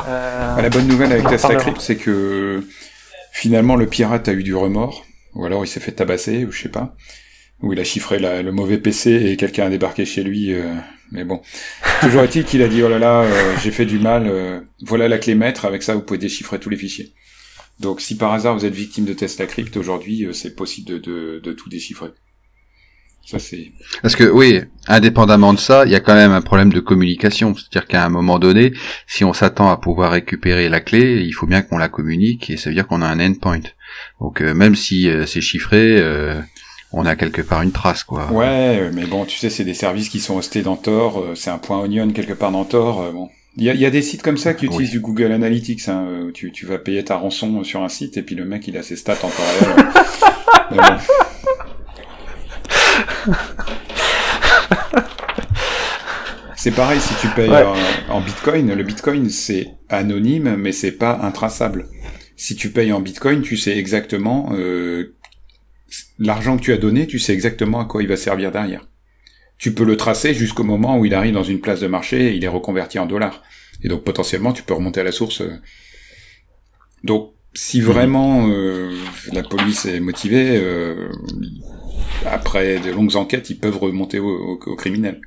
[0.07, 1.71] Euh, Ah, la bonne nouvelle avec on en Tesla reparlera.
[1.71, 2.63] Crypt, c'est que
[3.31, 6.61] finalement le pirate a eu du remords, ou alors il s'est fait tabasser, ou je
[6.63, 6.95] sais pas,
[7.61, 10.53] ou il a chiffré la- le mauvais PC et quelqu'un a débarqué chez lui.
[10.53, 10.73] euh,
[11.11, 11.41] mais bon,
[12.01, 14.29] toujours est-il qu'il a dit oh là là, euh, j'ai fait du mal.
[14.81, 15.65] voilà la clé maître.
[15.65, 17.13] Avec ça, vous pouvez déchiffrer tous les fichiers.
[17.79, 21.39] Donc, si par hasard vous êtes victime de Tesla Crypt aujourd'hui, c'est possible de, de,
[21.43, 22.09] de tout déchiffrer.
[23.29, 23.73] Ça c'est.
[24.01, 27.53] Parce que oui, indépendamment de ça, il y a quand même un problème de communication.
[27.53, 28.71] C'est-à-dire qu'à un moment donné,
[29.05, 32.55] si on s'attend à pouvoir récupérer la clé, il faut bien qu'on la communique et
[32.55, 33.59] ça veut dire qu'on a un endpoint.
[34.21, 36.39] Donc euh, même si euh, c'est chiffré, euh,
[36.93, 38.31] on a quelque part une trace, quoi.
[38.31, 41.21] Ouais, mais bon, tu sais, c'est des services qui sont hostés dans Tor.
[41.35, 43.11] c'est un point onion quelque part dans Tor.
[43.11, 43.29] bon.
[43.57, 44.73] Il y a, il y a des sites comme ça qui Oui.
[44.73, 45.89] utilisent du Google Analytics.
[45.89, 48.77] Hein, tu, tu vas payer ta rançon sur un site et puis le mec il
[48.77, 49.29] a ses stats en
[50.75, 50.81] bon.
[56.55, 57.63] C'est pareil si tu payes Ouais.
[57.63, 57.75] en,
[58.15, 58.73] en Bitcoin.
[58.73, 61.87] Le Bitcoin c'est anonyme, mais c'est pas intraçable.
[62.35, 65.15] Si tu payes en Bitcoin, tu sais exactement euh,
[66.19, 68.81] l'argent que tu as donné, tu sais exactement à quoi il va servir derrière.
[69.57, 72.35] Tu peux le tracer jusqu'au moment où il arrive dans une place de marché et
[72.35, 73.41] il est reconverti en dollars.
[73.83, 75.41] Et donc potentiellement, tu peux remonter à la source.
[77.03, 78.91] Donc, si vraiment euh,
[79.31, 81.09] la police est motivée, euh,
[82.25, 85.21] après de longues enquêtes, ils peuvent remonter au, au- au criminel.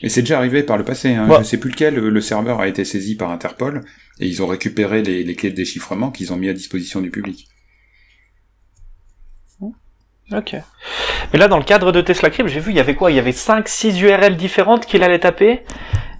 [0.00, 1.14] Et c'est déjà arrivé par le passé.
[1.14, 1.28] Hein.
[1.28, 1.38] Ouais.
[1.38, 3.82] Je sais plus lequel, le serveur a été saisi par Interpol
[4.18, 7.10] et ils ont récupéré les, les clés de déchiffrement qu'ils ont mis à disposition du
[7.10, 7.46] public.
[10.32, 10.56] Ok.
[11.32, 13.10] Mais là, dans le cadre de Tesla Crypt, j'ai vu, il y avait quoi?
[13.10, 15.60] Il y avait 5 6 URL différentes qu'il allait taper.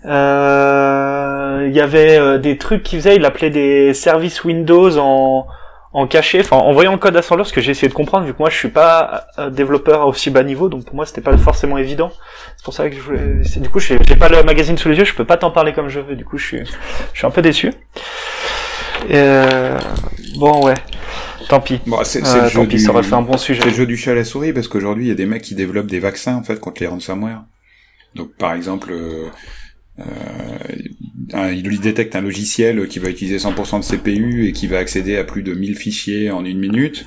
[0.04, 5.46] Euh, il y avait euh, des trucs qu'il faisait, il appelait des services Windows en,
[5.94, 8.24] en cachet, enfin en voyant le code à 100 parce que j'ai essayé de comprendre,
[8.26, 11.04] vu que moi je suis pas euh, développeur à aussi bas niveau, donc pour moi
[11.04, 12.12] c'était pas forcément évident.
[12.56, 13.42] C'est pour ça que je voulais...
[13.56, 15.88] Du coup, j'ai pas le magazine sous les yeux, je peux pas t'en parler comme
[15.88, 16.64] je veux, du coup je suis,
[17.12, 17.68] je suis un peu déçu.
[19.08, 19.78] Et, euh,
[20.38, 20.74] Bon, ouais.
[21.48, 21.80] Tant pis.
[21.86, 22.78] Bon, c'est c'est Euh, le jeu tant pis, du...
[22.78, 23.60] ça aurait fait un bon sujet.
[23.62, 25.42] C'est le jeu du chat à la souris parce qu'aujourd'hui il y a des mecs
[25.42, 27.42] qui développent des vaccins en fait contre les ransomware.
[28.14, 29.28] Donc par exemple, euh,
[29.98, 35.16] un- il détecte un logiciel qui va utiliser 100% de CPU et qui va accéder
[35.16, 37.06] à plus de 1000 fichiers en une minute.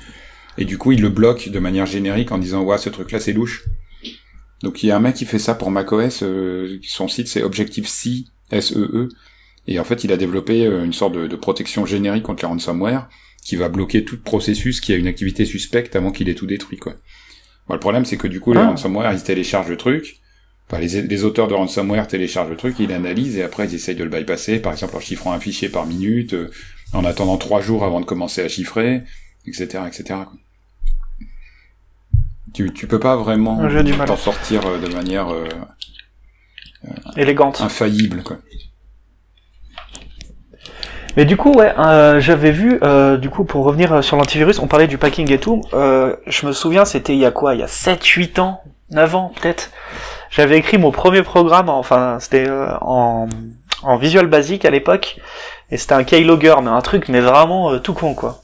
[0.58, 3.20] Et du coup il le bloque de manière générique en disant ouais ce truc là
[3.20, 3.64] c'est louche.
[4.62, 6.22] Donc il y a un mec qui fait ça pour macOS.
[6.22, 9.08] euh, son site c'est Objective-C SEE.
[9.68, 12.48] Et en fait il a développé euh, une sorte de, de protection générique contre les
[12.48, 13.08] ransomware
[13.44, 16.78] qui va bloquer tout processus qui a une activité suspecte avant qu'il ait tout détruit,
[16.78, 16.94] quoi.
[17.68, 18.66] Bon, le problème, c'est que du coup, les Ah.
[18.70, 20.16] ransomware, ils téléchargent le truc,
[20.70, 23.94] enfin, les, les auteurs de ransomware téléchargent le truc, ils l'analysent, et après, ils essayent
[23.96, 26.50] de le bypasser, par exemple, en chiffrant un fichier par minute, euh,
[26.92, 29.02] en attendant trois jours avant de commencer à chiffrer,
[29.46, 30.32] etc., etc., quoi.
[32.54, 34.06] Tu, tu peux pas vraiment mal.
[34.06, 35.46] t'en sortir euh, de manière euh,
[37.16, 37.60] Élégante.
[37.60, 38.38] infaillible, quoi.
[41.16, 44.66] Mais du coup, ouais, euh, j'avais vu, euh, du coup, pour revenir sur l'antivirus, on
[44.68, 45.62] parlait du packing et tout.
[45.72, 47.54] Euh, je me souviens, c'était il y a quoi?
[47.54, 48.60] Il y a 7-8 ans?
[48.90, 49.70] 9 ans, peut-être?
[50.30, 53.28] J'avais écrit mon premier programme, enfin, c'était euh, en,
[53.82, 55.18] en Visual Basic à l'époque,
[55.70, 58.40] et c'était un keylogger, mais un truc, mais vraiment euh, tout con, quoi.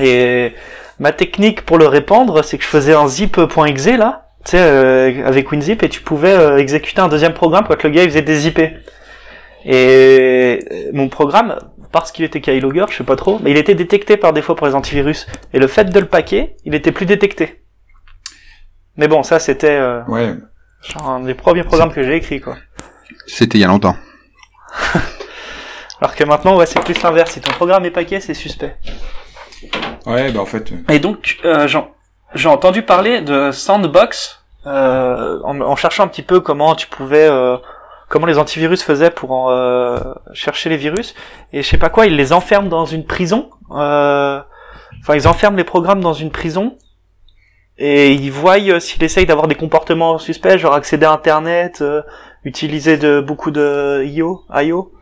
[0.00, 0.52] Et
[0.98, 5.26] ma technique pour le répandre, c'est que je faisais un zip.exe, là, tu sais, euh,
[5.26, 8.22] avec WinZip, et tu pouvais euh, exécuter un deuxième programme quand le gars il faisait
[8.22, 8.60] des IP.
[9.64, 11.58] Et euh, mon programme,
[11.90, 14.66] parce qu'il était keylogger, je sais pas trop, mais il était détecté par défaut pour
[14.66, 15.26] les antivirus.
[15.52, 17.62] Et le fait de le paquer, il était plus détecté.
[18.96, 20.34] Mais bon, ça c'était euh, Ouais,
[20.90, 22.56] genre un des premiers programmes que j'ai écrit quoi.
[23.26, 23.96] C'était il y a longtemps.
[26.00, 27.30] Alors que maintenant, ouais, c'est plus l'inverse.
[27.32, 28.76] Si ton programme est paqué, c'est suspect.
[30.06, 31.88] ouais, bah en fait, euh, Et donc, euh, j'en-
[32.34, 37.26] j'ai entendu parler de Sandbox euh, en, en cherchant un petit peu comment tu pouvais,
[37.28, 37.56] euh,
[38.08, 39.98] comment les antivirus faisaient pour en, euh,
[40.34, 41.14] chercher les virus.
[41.52, 43.50] Et je sais pas quoi, ils les enferment dans une prison.
[43.70, 44.40] euh,
[45.00, 46.76] Enfin, ils enferment les programmes dans une prison.
[47.78, 52.02] Et ils voient euh, s'il essaye d'avoir des comportements suspects, genre accéder à Internet, euh,
[52.44, 54.92] utiliser de beaucoup de IO, IO.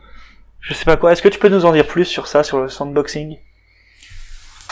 [0.59, 1.13] je sais pas quoi.
[1.13, 3.37] Est-ce que tu peux nous en dire plus sur ça, sur le sandboxing?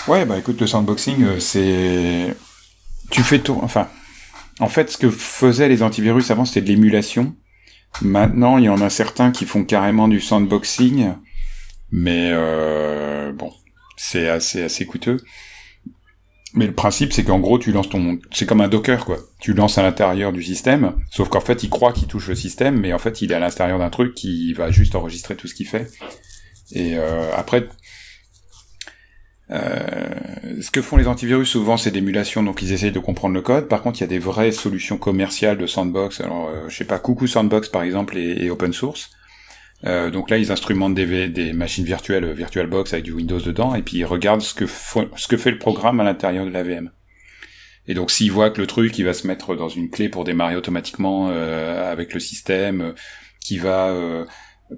[0.07, 2.35] Ouais, bah écoute, le sandboxing, euh, c'est
[3.09, 3.57] tu fais tout.
[3.61, 3.87] Enfin,
[4.59, 7.35] en fait, ce que faisaient les antivirus avant, c'était de l'émulation.
[8.01, 11.13] Maintenant, il y en a certains qui font carrément du sandboxing,
[11.91, 13.53] mais euh, bon,
[13.95, 15.17] c'est assez assez coûteux.
[16.53, 19.17] Mais le principe, c'est qu'en gros, tu lances ton, c'est comme un Docker, quoi.
[19.39, 22.79] Tu lances à l'intérieur du système, sauf qu'en fait, il croit qu'il touche le système,
[22.79, 25.55] mais en fait, il est à l'intérieur d'un truc qui va juste enregistrer tout ce
[25.55, 25.87] qu'il fait.
[26.71, 27.67] Et euh, après,
[29.51, 33.41] euh, ce que font les antivirus souvent, c'est d'émulation, donc ils essayent de comprendre le
[33.41, 33.67] code.
[33.67, 36.21] Par contre, il y a des vraies solutions commerciales de sandbox.
[36.21, 39.11] Alors, euh, je sais pas, Coucou Sandbox par exemple est, open source.
[39.85, 43.81] Euh, donc là, ils instrumentent des, des machines virtuelles, VirtualBox avec du Windows dedans, et
[43.81, 46.91] puis ils regardent ce que, fait le programme à l'intérieur de la VM.
[47.87, 50.23] Et donc s'ils voient que le truc, il va se mettre dans une clé pour
[50.23, 52.93] démarrer automatiquement avec le système,
[53.41, 53.93] qui va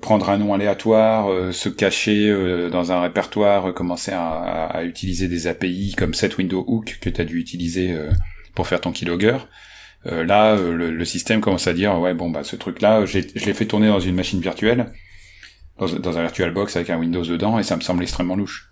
[0.01, 5.27] prendre un nom aléatoire, euh, se cacher euh, dans un répertoire, euh, commencer à, utiliser
[5.27, 7.95] des API comme set window hook que tu as dû utiliser
[8.53, 9.37] pour faire ton keylogger.
[10.05, 13.65] Là, le, système commence à dire ouais bon bah ce truc là, je l'ai fait
[13.65, 14.91] tourner dans une machine virtuelle,
[15.79, 18.69] dans, dans un VirtualBox avec un Windows dedans et ça me semble extrêmement louche.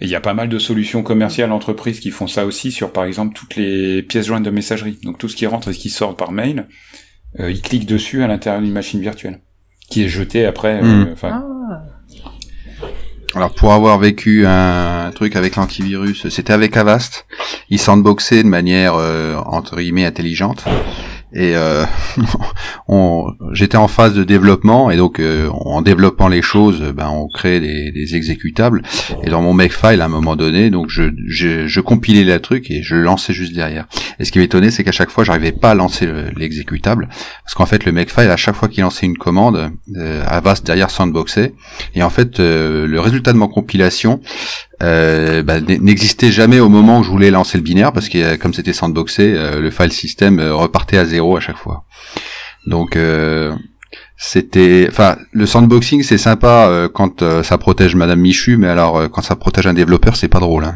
[0.00, 2.92] Et il y a pas mal de solutions commerciales entreprises qui font ça aussi sur
[2.92, 4.98] par exemple toutes les pièces jointes de messagerie.
[5.04, 6.66] Donc tout ce qui rentre et ce qui sort par mail,
[7.38, 9.40] ils cliquent dessus à l'intérieur d'une machine virtuelle
[9.92, 10.82] qui est jeté après.
[10.82, 11.14] Euh, hmm.
[11.22, 11.44] ah.
[13.34, 17.26] Alors pour avoir vécu un truc avec l'antivirus, c'était avec Avast.
[17.70, 20.64] Ils sandboxaient de manière euh, entre guillemets intelligente
[21.34, 21.84] et euh,
[23.52, 27.60] j'étais en phase de développement et donc euh, en développant les choses ben on crée
[27.60, 28.82] des, des, exécutables.
[29.24, 32.70] Et dans mon makefile à un moment donné donc je, je, je compilais le truc
[32.70, 33.86] et je le lançais juste derrière.
[34.18, 37.08] Et ce qui m'étonnait c'est qu'à chaque fois j'arrivais pas à lancer l'exécutable.
[37.44, 41.54] Parce qu'en fait le makefile à chaque fois qu'il lançait une commande euh, derrière sandboxait.
[41.94, 44.20] Et en fait euh, le résultat de ma compilation
[44.82, 47.92] euh, bah, n'existait jamais au moment où je voulais lancer le binaire.
[47.92, 51.56] Parce que euh, comme c'était sandboxé, euh, le file system repartait à zéro à chaque
[51.56, 51.84] fois.
[52.66, 52.96] Donc
[54.16, 59.36] c'était, enfin, le sandboxing c'est sympa quand ça protège Madame Michu, mais alors quand ça
[59.36, 60.64] protège un développeur, c'est pas drôle.
[60.64, 60.74] Hein.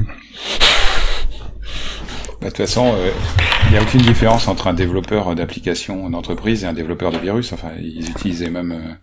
[2.40, 2.94] Bah, de toute façon,
[3.66, 7.52] il n'y a aucune différence entre un développeur d'application d'entreprise et un développeur de virus.
[7.52, 8.98] Enfin, ils utilisent les mêmes,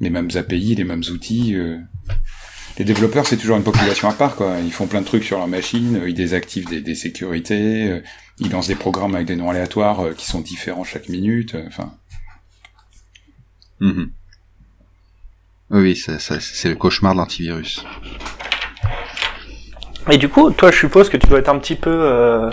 [0.00, 1.54] les mêmes API, les mêmes outils
[2.78, 4.56] les développeurs, c'est toujours une population à part, quoi.
[4.62, 8.02] Ils font plein de trucs sur leur machine, euh, ils désactivent des, sécurités,
[8.40, 11.56] euh, ils lancent des programmes avec des noms aléatoires euh, qui sont différents chaque minute,
[11.66, 11.92] enfin.
[13.80, 14.10] Mhm.
[15.70, 17.84] Oui, c'est le cauchemar de l'antivirus.
[20.10, 22.50] Et du coup, toi, je suppose que tu dois être un petit peu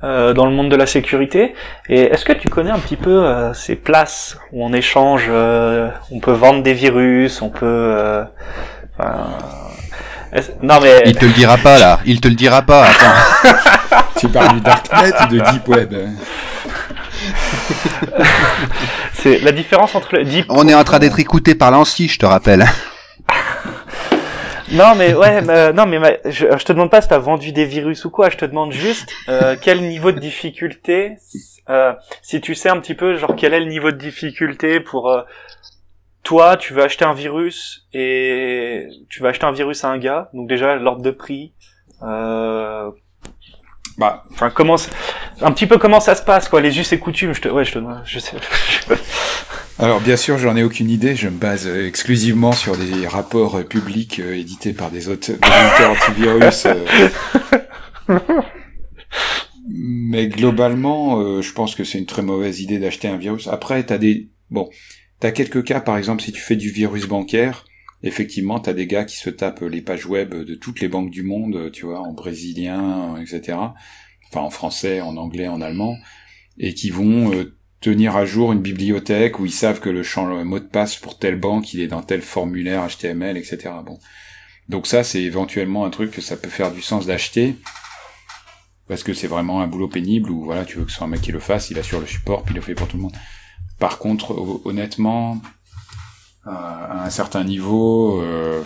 [0.00, 1.54] dans le monde de la sécurité.
[1.90, 6.32] Et est-ce que tu connais un petit peu ces places où on échange, on peut
[6.32, 8.24] vendre des virus, on peut
[10.62, 12.84] non mais il te le dira pas là, il te le dira pas.
[12.84, 13.70] Attends.
[14.18, 15.94] tu parles du darknet ou de deep web
[19.12, 20.46] C'est la différence entre le deep.
[20.48, 22.64] On est en train d'être écouté par l'ANSI, je te rappelle.
[24.72, 28.10] non mais ouais, non mais je, te demande pas si t'as vendu des virus ou
[28.10, 28.30] quoi.
[28.30, 31.16] Je te demande juste euh, quel niveau de difficulté,
[31.68, 35.10] euh, si tu sais un petit peu genre quel est le niveau de difficulté pour
[35.10, 35.22] euh,
[36.22, 40.30] toi, tu veux acheter un virus et tu vas acheter un virus à un gars,
[40.34, 41.52] donc déjà l'ordre de prix.
[42.02, 42.90] Euh...
[43.98, 44.76] Bah, enfin comment,
[45.40, 47.34] un petit peu comment ça se passe quoi, les us et coutumes.
[47.34, 48.36] Je te, ouais, je te, je sais.
[49.80, 51.16] Alors bien sûr, j'en ai aucune idée.
[51.16, 56.66] Je me base exclusivement sur des rapports publics euh, édités par des autres éditeurs antivirus.
[56.66, 58.18] Euh.
[59.68, 63.48] Mais globalement, euh, je pense que c'est une très mauvaise idée d'acheter un virus.
[63.48, 64.70] Après, t'as des bon,
[65.20, 67.64] T'as quelques cas, par exemple, si tu fais du virus bancaire,
[68.02, 71.22] effectivement, t'as des gars qui se tapent les pages web de toutes les banques du
[71.22, 73.58] monde, tu vois, en brésilien, etc.
[74.28, 75.96] Enfin, en français, en anglais, en allemand,
[76.58, 80.26] et qui vont euh, tenir à jour une bibliothèque où ils savent que le champ
[80.44, 83.70] mot de passe pour telle banque, il est dans tel formulaire HTML, etc.
[83.84, 83.98] Bon.
[84.68, 87.56] Donc ça, c'est éventuellement un truc que ça peut faire du sens d'acheter,
[88.86, 91.10] parce que c'est vraiment un boulot pénible où voilà, tu veux que ce soit un
[91.10, 93.02] mec qui le fasse, il assure le support, puis il le fait pour tout le
[93.02, 93.16] monde.
[93.78, 95.40] Par contre, honnêtement,
[96.48, 98.62] à un certain niveau, euh,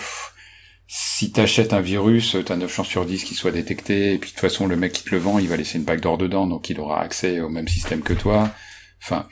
[0.87, 4.35] si t'achètes un virus, t'as 9 chances sur 10 qu'il soit détecté, et puis de
[4.35, 6.71] toute façon, le mec qui te le vend, il va laisser une backdoor dedans, donc
[6.71, 8.51] il aura accès au même système que toi.
[9.03, 9.27] Enfin,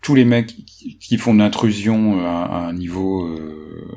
[0.00, 0.54] tous les mecs
[1.00, 3.88] qui font de l'intrusion à, un niveau, euh,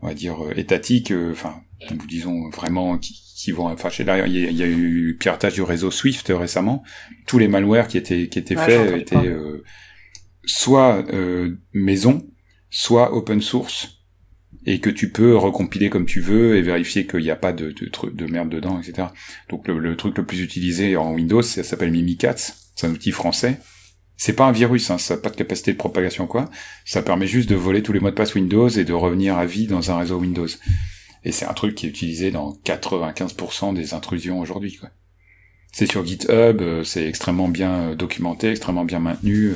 [0.00, 4.66] on va dire, étatique, enfin, nous disons vraiment qui, qui vont, enfin, il y, a,
[4.66, 6.82] eu piratage du réseau Swift récemment.
[7.26, 9.62] Tous les malwares qui étaient qui étaient faits étaient euh,
[10.48, 12.26] soit euh, maison,
[12.70, 13.98] soit open source
[14.66, 17.70] et que tu peux recompiler comme tu veux et vérifier qu'il n'y a pas de,
[17.70, 19.08] de, de merde dedans, etc.
[19.48, 23.58] Donc le, truc le plus utilisé en Windows, ça s'appelle Mimikatz, c'est un outil français.
[24.16, 26.50] C'est pas un virus, hein, ça n'a pas de capacité de propagation quoi.
[26.84, 29.46] Ça permet juste de voler tous les mots de passe Windows et de revenir à
[29.46, 30.48] vie dans un réseau Windows.
[31.24, 34.80] Et c'est un truc qui est utilisé dans 95% des intrusions aujourd'hui.
[35.72, 39.52] C'est sur GitHub, euh, c'est extrêmement bien euh, documenté, extrêmement bien maintenu.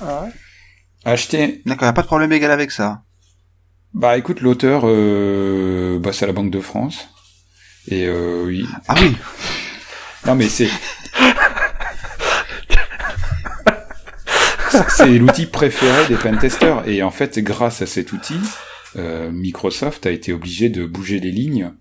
[0.00, 0.30] Ah ouais
[1.04, 1.62] Acheter.
[1.64, 3.02] D'accord, pas de problème égal avec ça.
[3.94, 7.08] Bah écoute, l'auteur, euh, bah, c'est à la Banque de France.
[7.88, 8.66] Et euh, oui.
[8.88, 9.16] Ah oui.
[10.26, 10.68] Non mais c'est.
[14.88, 16.86] c'est l'outil préféré des pentesters.
[16.88, 18.40] Et en fait, grâce à cet outil,
[18.96, 21.72] euh, Microsoft a été obligé de bouger les lignes.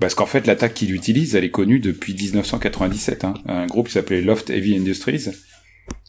[0.00, 3.24] Parce qu'en fait, l'attaque qu'il utilise, elle est connue depuis 1997.
[3.24, 3.34] Hein.
[3.46, 5.30] Un groupe qui s'appelait Loft Heavy Industries,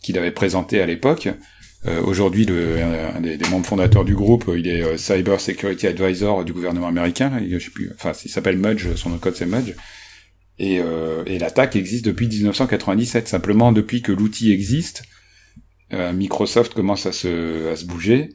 [0.01, 1.29] qu'il avait présenté à l'époque,
[1.85, 5.87] euh, Aujourd'hui, le, un des, des, membres fondateurs du groupe, il est euh, Cyber Security
[5.87, 7.39] Advisor du gouvernement américain.
[7.39, 9.73] Il, je sais plus, enfin, il s'appelle Mudge, son nom code c'est Mudge.
[10.59, 13.27] Et, euh, et l'attaque existe depuis 1997.
[13.27, 15.03] Simplement, depuis que l'outil existe,
[15.93, 18.29] euh, Microsoft commence à se, à se bouger.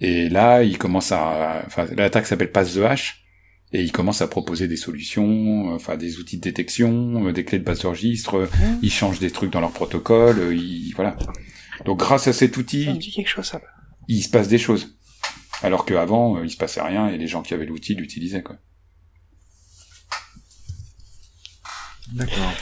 [0.00, 3.24] Et là, il commence à, enfin, l'attaque s'appelle Pass the Hash.
[3.72, 7.64] Et il commence à proposer des solutions, enfin des outils de détection, des clés de
[7.64, 8.40] base de registre.
[8.40, 8.78] Mmh.
[8.82, 10.54] Ils changent des trucs dans leur protocole.
[10.56, 11.16] Ils, voilà.
[11.84, 12.88] Donc grâce à cet outil,
[14.08, 14.96] il se passe des choses.
[15.62, 18.56] Alors qu'avant, euh, il se passait rien et les gens qui avaient l'outil l'utilisaient quoi.
[22.12, 22.52] D'accord.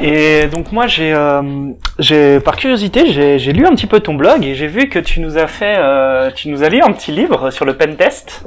[0.00, 4.54] Et donc moi j'ai, euh, par curiosité j'ai, lu un petit peu ton blog et
[4.54, 7.50] j'ai vu que tu nous as fait, euh, tu nous as lu un petit livre
[7.50, 8.44] sur le pen test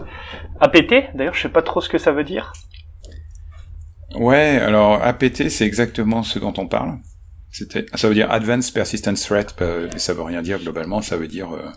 [0.61, 1.13] APT.
[1.13, 2.53] D'ailleurs je sais pas trop ce que ça veut dire.
[4.15, 6.97] Ouais, alors APT, c'est exactement ce dont on parle.
[7.51, 11.01] C'était, ça veut dire Advanced Persistent Threat, euh, mais ça veut rien dire globalement.
[11.01, 11.69] Ça veut dire euh,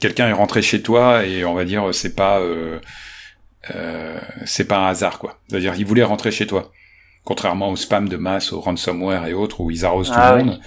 [0.00, 2.78] quelqu'un est rentré chez toi et on va dire c'est pas euh,
[3.74, 5.38] euh, c'est pas un hasard quoi.
[5.48, 6.72] C'est-à-dire il voulait rentrer chez toi,
[7.24, 10.42] contrairement au spam de masse, au ransomware et autres où ils arrosent tout Ah le
[10.42, 10.48] oui.
[10.50, 10.60] monde.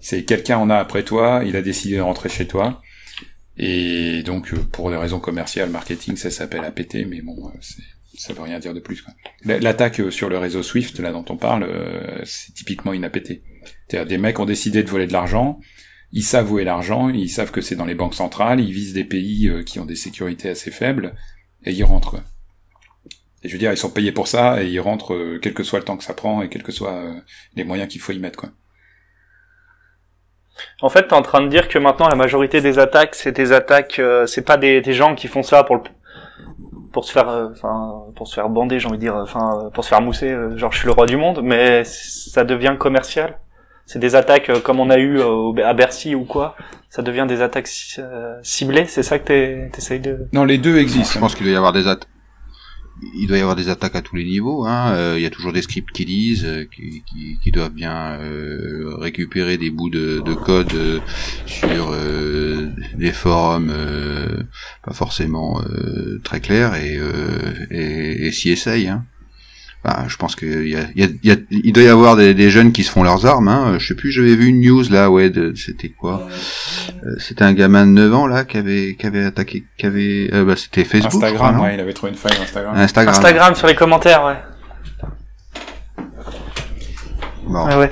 [0.00, 2.80] C'est quelqu'un en a après toi, il a décidé de rentrer chez toi.
[3.56, 7.58] Et donc, euh, pour des raisons commerciales, marketing, ça s'appelle APT, mais bon, euh,
[8.16, 9.04] ça veut rien dire de plus.
[9.44, 11.68] L'attaque euh, sur le réseau Swift, là dont on parle,
[12.24, 13.42] c'est typiquement une APT.
[13.88, 15.58] C'est-à-dire des mecs ont décidé de voler de l'argent,
[16.12, 18.94] ils savent où est l'argent, ils savent que c'est dans les banques centrales, ils visent
[18.94, 21.14] des pays qui ont des sécurités assez faibles,
[21.64, 22.22] et ils rentrent.
[23.42, 25.62] Et je veux dire, ils sont payés pour ça, et ils rentrent euh, quel que
[25.62, 27.14] soit le temps que ça prend, et quels que soient euh,
[27.54, 28.38] les moyens qu'il faut y mettre.
[28.38, 28.48] quoi.
[30.82, 33.52] En fait, t'es en train de dire que maintenant la majorité des attaques, c'est des
[33.52, 35.82] attaques, euh, c'est pas des, des gens qui font ça pour le,
[36.92, 39.70] pour se faire, euh, enfin, pour se faire bander, j'ai envie de dire, enfin, euh,
[39.70, 42.74] pour se faire mousser, euh, genre je suis le roi du monde, mais ça devient
[42.78, 43.38] commercial.
[43.86, 46.56] C'est des attaques euh, comme on a eu euh, à Bercy ou quoi.
[46.90, 48.84] Ça devient des attaques ci- euh, ciblées.
[48.86, 50.28] C'est ça que t'es- t'essayes de.
[50.32, 51.20] Non, les deux Je existent.
[51.20, 52.08] pense qu'il doit y avoir des attaques.
[53.14, 54.66] Il doit y avoir des attaques à tous les niveaux.
[54.66, 54.92] Hein.
[54.92, 58.18] Euh, il y a toujours des scripts qui lisent, euh, qui, qui, qui doivent bien
[58.20, 61.00] euh, récupérer des bouts de, de code euh,
[61.46, 63.72] sur euh, des forums
[64.84, 65.62] pas forcément
[66.24, 66.98] très clairs et,
[67.70, 68.88] et, et s'y essayent.
[68.88, 69.04] Hein.
[69.84, 71.88] Enfin, je pense qu'il y a, il y a, il y a- il doit y
[71.88, 73.46] avoir des, des jeunes qui se font leurs armes.
[73.48, 73.76] Hein.
[73.78, 76.28] Je sais plus, j'avais vu une news là, ouais, c'était quoi?
[77.04, 80.30] Euh, C'était un gamin de 9 ans là qui avait, qui avait attaqué, qui avait,
[80.32, 81.10] euh, bah, c'était Facebook.
[81.12, 82.74] crois, Instagram, ouais, il avait trouvé une faille Instagram.
[82.76, 83.14] Instagram.
[83.14, 84.36] Instagram sur les commentaires, ouais.
[87.46, 87.66] Bon.
[87.66, 87.90] Ouais, ouais.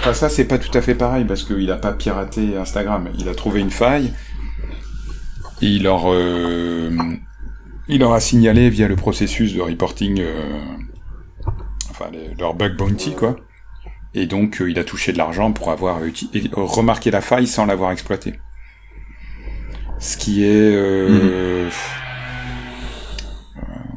[0.00, 3.08] Enfin, ça, c'est pas tout à fait pareil, parce qu'il a pas piraté Instagram.
[3.18, 4.12] Il a trouvé une faille,
[5.62, 6.90] et il leur, euh,
[7.88, 10.60] il leur a signalé via le processus de reporting, euh,
[11.98, 13.36] enfin, les- leur bug bounty, quoi.
[14.14, 16.10] Et donc, euh, il a touché de l'argent pour avoir euh,
[16.54, 18.34] remarqué la faille sans l'avoir exploitée.
[19.98, 21.68] Ce qui est, euh,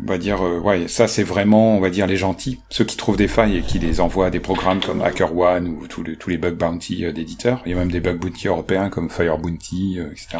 [0.01, 2.97] on va dire, euh, ouais, ça c'est vraiment, on va dire, les gentils, ceux qui
[2.97, 6.15] trouvent des failles et qui les envoient à des programmes comme HackerOne ou tous les,
[6.15, 7.61] tous les bug bounty d'éditeurs.
[7.65, 10.37] Il y a même des bug bounty européens comme Fire Bounty, euh, etc.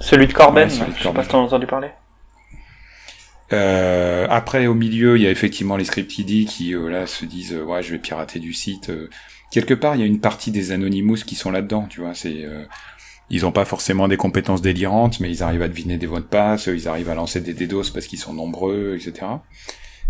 [0.00, 1.16] Celui de Corben, Ouais, celui de je sais Corben.
[1.16, 1.88] pas si t'en as entendu parler.
[3.52, 7.52] Euh, après, au milieu, il y a effectivement les script qui, euh, là, se disent,
[7.54, 8.90] euh, ouais, je vais pirater du site.
[8.90, 9.08] euh.
[9.50, 12.14] Quelque part, il y a une partie des Anonymous qui sont là-dedans, tu vois.
[12.14, 12.44] C'est,
[13.30, 16.24] ils ont pas forcément des compétences délirantes, mais ils arrivent à deviner des mots de
[16.24, 19.26] passe, ils arrivent à lancer des DDoS parce qu'ils sont nombreux, etc.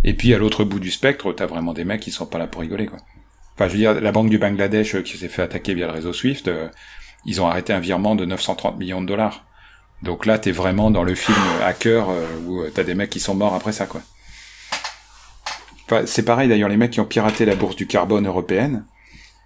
[0.04, 2.46] Et puis, à l'autre bout du spectre, t'as vraiment des mecs qui sont pas là
[2.46, 2.98] pour rigoler, quoi.
[3.54, 6.12] Enfin, je veux dire, la banque du Bangladesh qui s'est fait attaquer via le réseau
[6.12, 6.50] Swift,
[7.24, 9.46] ils ont arrêté un virement de 930 millions de dollars.
[10.02, 13.20] Donc là, t'es vraiment dans le film hacker euh, où euh, t'as des mecs qui
[13.20, 14.00] sont morts après ça, quoi.
[15.86, 18.84] Enfin, c'est pareil d'ailleurs, les mecs qui ont piraté la bourse du carbone européenne.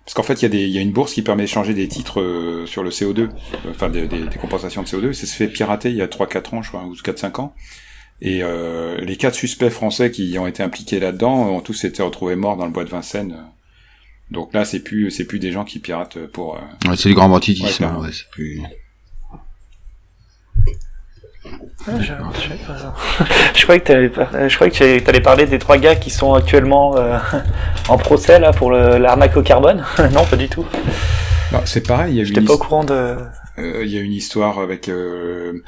[0.05, 2.67] Parce qu'en fait, il y, y a une bourse qui permet d'échanger des titres euh,
[2.67, 3.29] sur le CO2, euh,
[3.71, 5.13] enfin des, des- des compensations de CO2.
[5.15, 7.55] Ça se fait pirater il y a 3-4 ans, je crois, ou 4-5 ans.
[8.21, 12.37] Et euh, les quatre suspects français qui ont été impliqués là-dedans ont tous été retrouvés
[12.37, 13.37] morts dans le bois de Vincennes.
[14.31, 16.57] Donc là, c'est plus c'est plus des gens qui piratent pour.
[16.57, 17.85] euh, Ouais, c'est du grand banditisme.
[17.97, 18.61] Ouais, ouais, c'est plus...
[21.87, 22.95] Ah, je, je ça.
[23.55, 26.97] je croyais que euh, je croyais tu allais parler des trois gars qui sont actuellement
[26.97, 27.19] euh,
[27.89, 29.85] en procès là pour l'arnaque au carbone.
[30.13, 30.65] non, pas du tout.
[31.53, 32.15] bah, c'est pareil.
[32.15, 33.17] Il y a eu J'étais une pas au courant de.
[33.59, 35.63] Euh, Il y a une histoire avec euh,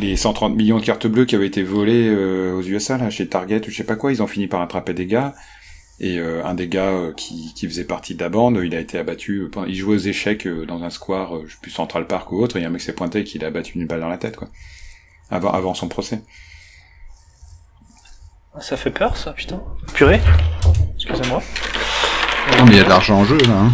[0.00, 3.26] les 130 millions de cartes bleues qui avaient été volées euh, aux USA, là, chez
[3.28, 4.12] Target ou je sais pas quoi.
[4.12, 5.34] Ils ont fini par attraper des gars.
[6.00, 8.80] Et euh, un des gars euh, qui, qui faisait partie de la bande, il a
[8.80, 9.42] été abattu.
[9.56, 12.32] euh, il jouait aux échecs euh, dans un square, euh, je sais plus Central Park
[12.32, 14.18] ou autre, et un mec s'est pointé et qu'il a abattu une balle dans la
[14.18, 14.48] tête, quoi.
[15.30, 16.22] Avant, avant son procès.
[18.60, 19.60] Ça fait peur, ça, putain.
[19.94, 20.20] Purée.
[20.96, 21.42] Excusez-moi.
[22.58, 23.54] Non, mais il y a de l'argent en jeu, là.
[23.54, 23.72] Hein.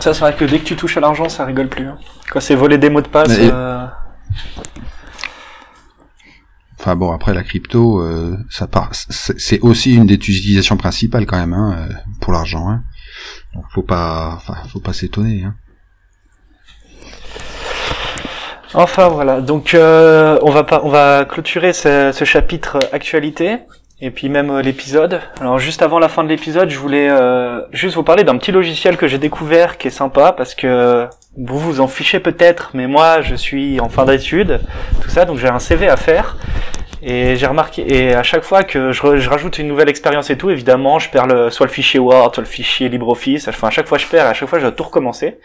[0.00, 1.86] Ça, c'est vrai que dès que tu touches à l'argent, ça rigole plus.
[1.88, 1.96] hein.
[2.30, 3.28] Quand c'est voler des mots de passe.
[3.28, 3.86] Mais- euh,
[6.80, 11.24] Enfin bon, après la crypto, euh, ça part, c'est c'est aussi une des utilisations principales
[11.24, 12.68] quand même hein, euh, pour l'argent.
[12.68, 12.82] Hein.
[13.54, 15.44] Donc faut pas, enfin faut pas s'étonner.
[15.44, 15.54] Hein.
[18.76, 23.58] Enfin voilà, donc euh, on va on va clôturer ce, chapitre actualité
[24.00, 25.20] et puis même euh, l'épisode.
[25.40, 28.50] Alors juste avant la fin de l'épisode, je voulais euh, juste vous parler d'un petit
[28.50, 31.06] logiciel que j'ai découvert qui est sympa parce que
[31.36, 34.58] vous vous en fichez peut-être, mais moi je suis en fin d'études,
[35.00, 36.36] tout ça, donc j'ai un CV à faire.
[37.06, 40.48] Et j'ai remarqué, et à chaque fois que je, rajoute une nouvelle expérience et tout,
[40.48, 43.46] évidemment, je perds le, soit le fichier Word, soit le fichier LibreOffice.
[43.46, 45.38] Enfin, à chaque fois je perds, et à chaque fois je dois tout recommencer.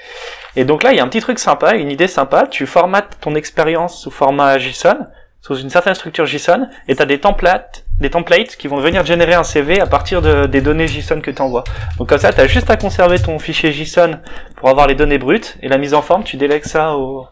[0.56, 2.48] Et donc là, il y a un petit truc sympa, une idée sympa.
[2.48, 5.08] Tu formates ton expérience sous format JSON,
[5.42, 9.06] sous une certaine structure JSON, et tu as des templates, des templates qui vont venir
[9.06, 11.66] générer un CV à partir de, des données JSON que tu envoies.
[11.98, 14.20] Donc comme ça, tu as juste à conserver ton fichier JSON
[14.56, 17.28] pour avoir les données brutes, et la mise en forme, tu délègues ça au,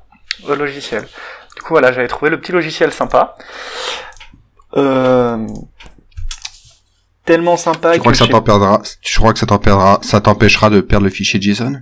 [0.49, 1.03] au logiciel.
[1.55, 3.35] Du coup, voilà, j'avais trouvé le petit logiciel sympa.
[4.77, 5.47] Euh...
[7.25, 10.21] Tellement sympa Tu crois que ça t'en perdra Tu crois que ça t'en perdra Ça
[10.21, 11.73] t'empêchera de perdre le fichier JSON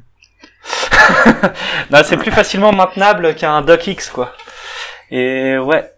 [1.92, 4.34] Non, c'est plus facilement maintenable qu'un docx, quoi.
[5.12, 5.92] Et ouais.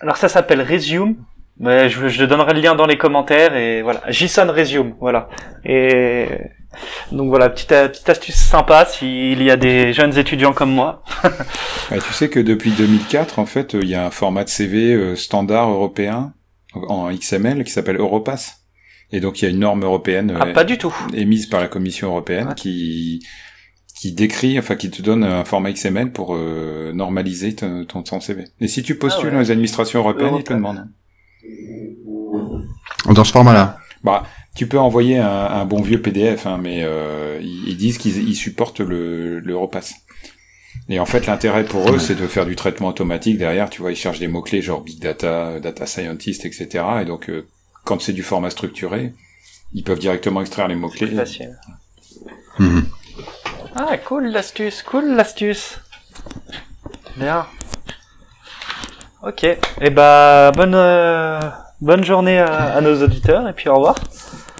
[0.00, 1.16] Alors ça s'appelle Resume.
[1.58, 4.02] Mais je, je donnerai le lien dans les commentaires et voilà.
[4.08, 5.28] JSON Resume, voilà.
[5.64, 6.28] Et
[7.12, 11.02] donc voilà, petite, petite astuce sympa s'il y a des jeunes étudiants comme moi.
[11.90, 14.48] Ouais, tu sais que depuis 2004, en fait, euh, il y a un format de
[14.48, 16.32] CV euh, standard européen
[16.74, 18.62] en XML qui s'appelle Europass.
[19.12, 20.94] Et donc il y a une norme européenne Ah, euh, pas du tout.
[21.14, 22.54] émise par la Commission européenne Ouais.
[22.56, 23.24] qui
[23.98, 28.20] qui décrit, enfin qui te donne un format XML pour euh, normaliser ton, ton, ton
[28.20, 28.44] CV.
[28.60, 29.34] Et si tu postules Ah ouais.
[29.36, 30.86] dans les administrations européennes, ils te demandent.
[33.08, 33.78] Dans ce format-là?
[34.04, 34.24] Bah,
[34.56, 38.28] tu peux envoyer un, un bon vieux PDF, hein, mais euh, ils, ils disent qu'ils
[38.28, 39.94] ils supportent le l'Europass.
[40.88, 43.68] Et en fait, l'intérêt pour eux, c'est de faire du traitement automatique derrière.
[43.70, 46.84] Tu vois, ils cherchent des mots clés genre big data, data scientist, etc.
[47.02, 47.46] Et donc, euh,
[47.84, 49.12] quand c'est du format structuré,
[49.72, 51.08] ils peuvent directement extraire les mots clés.
[51.08, 51.58] Plus facile.
[52.58, 52.86] Mhm.
[53.74, 55.80] Ah, cool l'astuce, cool l'astuce.
[57.16, 57.46] Bien.
[59.22, 59.44] Ok.
[59.44, 61.40] Et bah, bonne, euh,
[61.80, 63.96] bonne journée à, à nos auditeurs et puis au revoir.